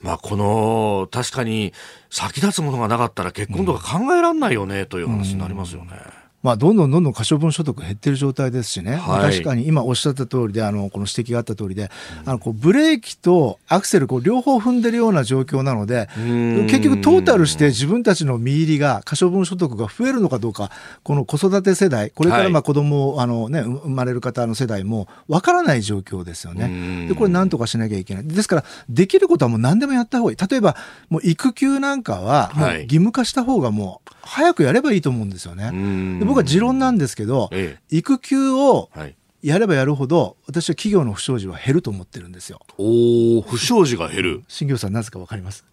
[0.00, 1.72] まあ、この、確かに
[2.10, 5.90] 先立つものがなかったら結婚とか考えられないよね、という話になりますよね。
[5.92, 11.90] うんまあ、どんどんどんどん可処分所得減ってる状態ですしね、はい、確かに今おっしゃった通りで、あのこの指摘があった通りで、
[12.24, 20.70] あのこうブレーキとアクセルこう両方踏んでるような状況なので、結局トータルして自分たちの身入りが、可処分所得が増えるのかどうか、
[21.02, 27.08] この子育て世代、これからまあ子供を、あのね、生まれる方の世代もわからない状況ですよね。
[27.08, 28.26] で、これなんとかしなきゃいけない。
[28.26, 30.36] ですから、できることはもう何でもやった方がいい。
[30.36, 30.76] 例えば、
[31.08, 35.70] もう育休なんかは、もう義務化した方がもう、早くやればいいと思うんですよね。
[36.18, 38.90] で僕は持論なんですけど、ええ、育休を
[39.42, 42.60] やればやるほど私は企業の不祥事は減ると思ってるんですよ。
[42.78, 44.44] お不祥事が減る。
[44.48, 45.64] 新業さんなぜかわかります？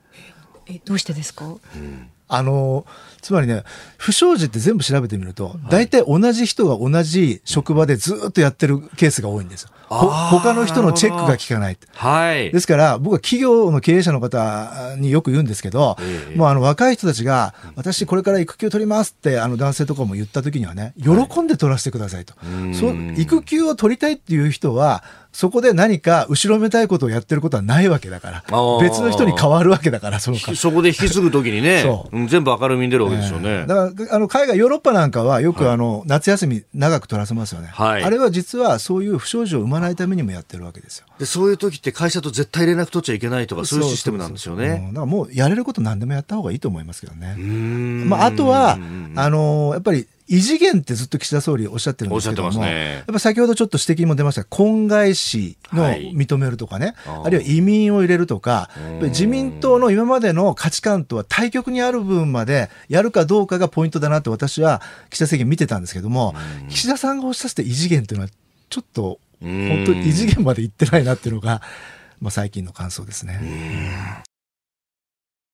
[0.67, 1.45] えどうしてですか？
[1.45, 2.85] うんあの、
[3.23, 3.63] つまりね、
[3.97, 9.69] 不祥事って全部調べてみると、大体同じ人が同じ職場でずっとやってるケースが多いんですよ。
[9.87, 11.77] 他の人のチェックが効かない。
[11.93, 12.51] はい。
[12.51, 22.33] ですから、僕は企業の経営者の方によく言うんですけど、ええ、もうあの若い人たちが、私これから育休取りますって、あの男性とかも言った時にはね、喜んで取らせてくださいと。
[22.37, 25.03] はい、そ育休を取りたいっていう人は、
[25.33, 28.43] そこで何か後ろめたいことをやってることはないわけだから、
[28.79, 31.83] 別の人に変わるわけだから、そのそこで引き継ぐときにね
[32.27, 33.49] 全部明るみに出るわけですよね。
[33.49, 41.05] えー、だからあの海外、ヨーロッパなんかはよくあの、はい、夏休み長く取らせますよね、はい、あれは実はそういう不祥事を生まないためにもやってるわけですよ。
[41.19, 44.67] でそういう時って会社と絶対連絡取っちゃいけないとか、そういうシステムなんですよね。
[44.67, 47.35] そうそうだからもうやれること何でもやった方がいいと思いますけどね。
[47.35, 48.77] まあ、あとは、
[49.15, 54.45] あのやっぱり異次元ってずっと岸田総理おっしゃってるんですけども、ね、やっぱ先ほどちょっと指摘も出ました。
[54.45, 58.69] 婚外子の認めるとかね、はい、あるいは移民を入れるとか、
[59.01, 66.33] 自民党の今までの価値観とは対極にある部分までやるかどうかがポイントだなって私は岸田政権見てたんですけども、
[66.69, 68.31] 岸田さんがおっしゃって異次元っていうのは
[68.69, 71.61] ちょっと本当に異次元まで行ってないなっていうのが、
[72.21, 74.23] まあ、最近の感想ですね。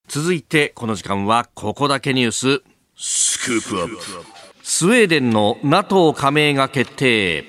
[0.07, 2.63] 続いてこの時間はここだけニュース
[2.95, 4.39] スクープアップ
[4.72, 7.43] スウェーデンの NATO 加盟が決定。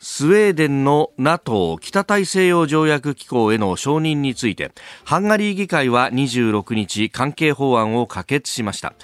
[0.00, 4.72] スウェーデンの NATO 北大西洋条約機構への承認について
[5.04, 8.94] ハンガリー議会は26日関係法案を可決しました。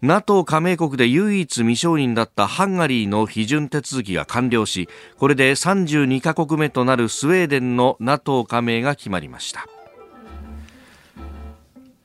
[0.00, 4.88] NATO 加盟国で唯一未承認だったハンガリーの批准手続きが完了し
[5.18, 9.66] これで32カ国目となるスウェーデンの NATO 加盟が決まりました。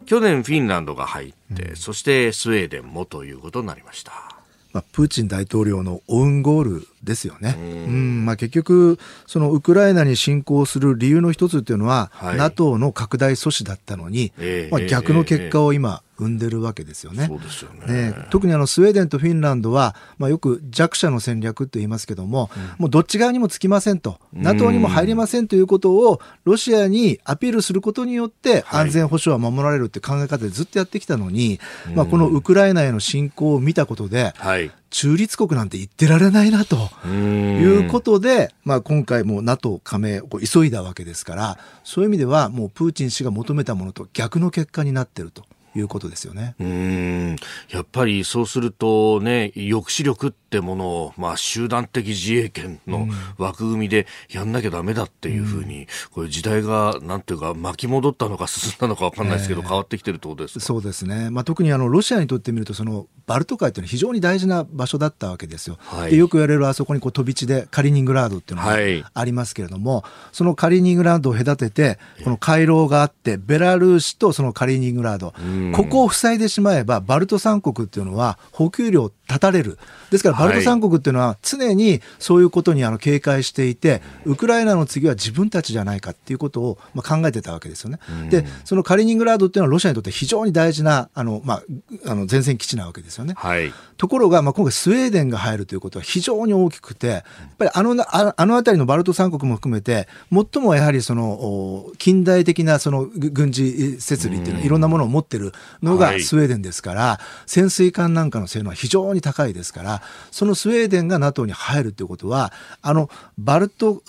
[0.05, 4.30] 去年フィンランドが入って、うん、そしてスウェーデンもということになりました。
[4.73, 7.55] まあ、プーチン大統領のオウンゴールですよね。
[7.57, 8.25] うん。
[8.25, 17.25] まあ、結局、そのウクライナに侵攻する理由の一つっていうのは、はい、NATO の拡大阻止だったのに、えー、まあ、逆の結果を今、生んでるわけですよね。
[17.25, 36.75] そうですよね、ね、特にあのスウェーデンとフィンランドは、まあ、よく弱者の戦略と言いますけども、うん、もうどっち側にもつきませんと、NATO にも入りませんということをロシアにアピールすることによって安全保障は守られるって考え方でずっとやってきたのに、はい、まあ、このウクライナへの侵攻を見たことで、はい中立国なんて言ってられないなと
[37.07, 45.45] いうことで、まあ、今回も NATO 加盟を急いだわけですからそういう意味ではもうプーチン氏が求めたものと逆の結果になっていると
[45.75, 46.55] いうことですよね。
[46.59, 47.35] うん。
[47.69, 53.07] やっぱりそうするとね、抑止力ってものを、まあ、集団的自衛権の
[53.37, 61.29] 枠組みでやんなきゃだめだっていうふうに、これ時代がなんていうか巻き戻ったのか進んだのかわかんないですけど、えー、変わってきてるってことですそうですね。
[61.29, 65.77] まあ、特にあのロシアにとってみるとそのバルト海というのは非常に大事な場所だったわけですよ。
[65.79, 70.03] はい、でよく言われるあそこにこう飛び地でカリニングラードっていうのがありますけれども、はい、
[70.33, 75.33] そのカリニングラードを隔ててこの回廊があってベラルーシとそのカリニングラード、
[75.73, 79.77] ここを塞いでしまえばバルト三国っていうのは補給量断たれる。
[80.09, 87.99] ですからバルト三国っていうのは常にそういうことにあの警戒していて、ウクライナの次は自分たちじゃないかっていうことをまあ考えてたわけですよね。
[88.29, 91.63] で、そのカリニングラードっていうのはロシアにとって非常に大事なあの、まあ、
[92.05, 93.33] あの前線基地なわけですよね。
[93.37, 97.23] はい、ところが、まあ、今回スウェーデンが入るということは非常に大きくて、やっ
[97.59, 105.51] ぱりあのああの辺りのバルト三国も含めて、最もやはりその近代的なその軍事設備っていうのは、いろんなものを持ってる
[105.83, 114.01] のがスウェーデンですから、はい、潜水艦なんかの性能は非常に高いですから、そのスウェーデンが NATO に入るということは、あのバルト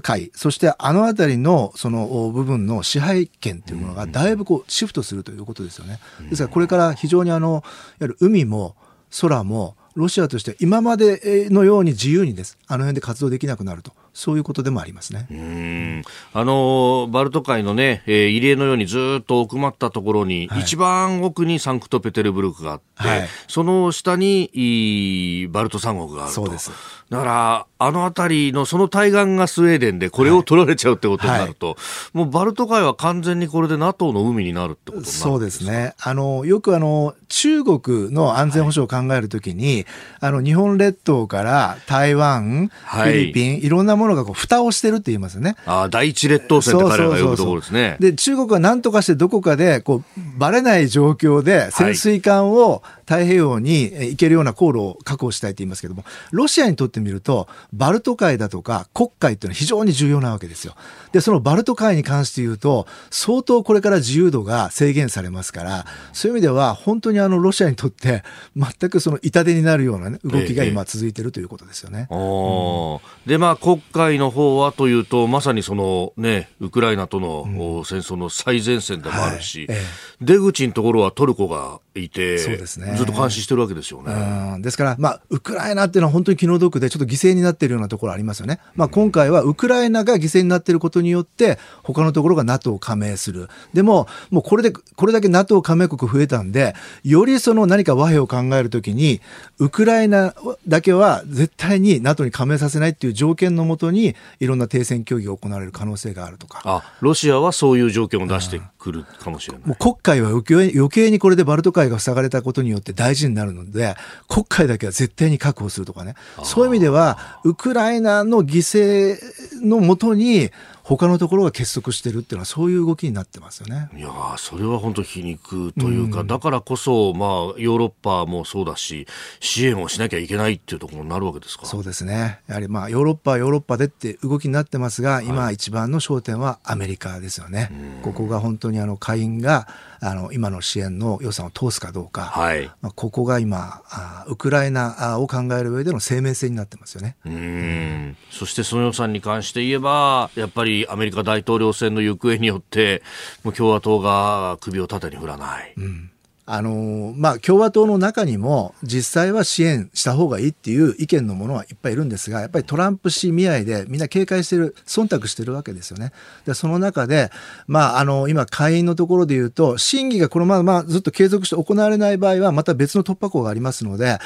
[0.00, 5.98] 海、そしてあの辺りのその部分の支配権というものがだいぶこうシフトするということですよね。
[6.30, 7.62] ですからこれから非常にあのいわ
[8.02, 8.76] ゆる海も
[9.20, 12.58] 空もロシアとして今までのように自由にです。
[12.66, 13.92] あの辺で活動できなくなると。
[14.14, 15.26] そういうことでもありますね。
[15.30, 16.02] うん。
[16.32, 26.42] あのバルト海のね、えー、入江のようにずっと奥まったところに、はい、一番奥にサンクトペテルブルクがあって、はい、その下にバルト三国があると。
[26.42, 26.70] そうです。
[27.10, 31.74] だから、あの辺りのその対岸がスウェーデンで、これを取られちゃうってことになると、はい。
[31.74, 31.80] は
[32.14, 35.94] い、もうバルト海は完全にこれで NATO の海になるってことそうですね。
[36.00, 39.86] あの、よくあの、中国の安全保障を考えるときに、はい、
[40.20, 45.56] あの、日本列島から台湾、フィリピン、いろんなものがこう、蓋をしてるって言いますよね。
[45.66, 47.96] ああ、第一列島線って彼らが呼ぶところですね。
[48.00, 60.74] で、中国は何とかしてどこかで、こう、ばれない状況で潜水艦を太平洋に行けるような航路を確保したいと言いますけども、ロシアにとってみると、バルト海だとか黒海っていうのは非常に重要なわけですよ。
[61.12, 68.22] で、そのバルト海に関して言うと、相当これから自由度が制限されますから、そういう意味では本当にあのロシアにとって
[68.56, 72.08] 全くその痛手になるような、ね、動きが今続いているということですよね。
[72.10, 77.44] ええうん、で、まあ黒海の方はというと、まさにそのね、ウクライナとの
[77.84, 79.78] 戦争の最前線でもあるし、はい。
[79.78, 79.82] え、
[80.20, 82.94] 出口のところはトルコがいて、そうですね。
[82.96, 84.58] ずっと監視してるわけですよね。
[84.60, 88.60] ですから、まあ、ウクライナっていうのは本当に気の毒で、ちょっと犠牲になっているようなところありますよね。
[88.74, 93.48] まあ、今回はウクライナが犠牲になっていることによって、他のところが NATO 加盟する。
[93.72, 96.74] でも、もうこれで、これだけ NATO 加盟国増えたんで、
[97.04, 99.20] よりその何か和平を考えるときに、
[99.58, 100.34] ウクライナ
[100.66, 106.62] だけは絶対に NATO に加盟させないっていう条件のもとに、いろんな停戦協議が行われる可能性があるとか。
[106.64, 109.68] あ、ロシアはそういう条件を出してくるかもしれない。
[109.68, 113.94] もう国会は余計にこれでバルト海が塞がれたことによって大事になるので、
[114.28, 116.14] 国会だけは絶対に確保するとかね。
[116.42, 120.50] そういう意味では、ウクライナの犠牲のもとに、
[120.84, 123.88] 他のところが結束してるっていうのはそういう動きになってますよね。
[123.96, 127.28] いやそれは本当皮肉というか、うん、だからこそ、まあ、
[127.58, 129.06] ヨーロッパもそうだし、
[129.40, 132.40] 支援をしなきゃいけないっていうところになるわけですかそうですね。
[132.48, 137.70] やはりまあ、ヨーロッパはヨーロッパでって動きになってますが、今一番の焦点はアメリカですよね。
[138.02, 139.66] ここが本当にあの、下院が、
[140.06, 147.16] あの今の支援の予算を通すかどうか、はい、まあ、ここが今あ、ウクライナを考える上での生命線になってますよね。
[147.24, 148.16] うん。
[148.30, 153.02] そしてその予算に関して言えば、やっぱりアメリカ大統領選の行方によって、
[153.44, 155.72] もう共和党が首を縦に振らない。
[155.76, 156.10] うん
[156.46, 166.12] あのまあ、共和党の中にも実際は支援した方がいいっていう意見のものはいっぱいいるんですが、やっぱりトランプ氏見合いでみんな警戒してる、忖度してるわけですよね。
[166.44, 167.30] で、その中で、
[167.66, 174.18] まあ、あの、今、下院のところで言うと、審議がこのままずっと継続して行われない場合は、また別の突破口がありますので、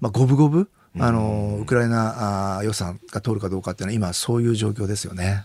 [0.00, 5.44] まあ、五分五分、あの、ウクライナあ予算が通るかどうかっていうのは今そういう状況ですよね。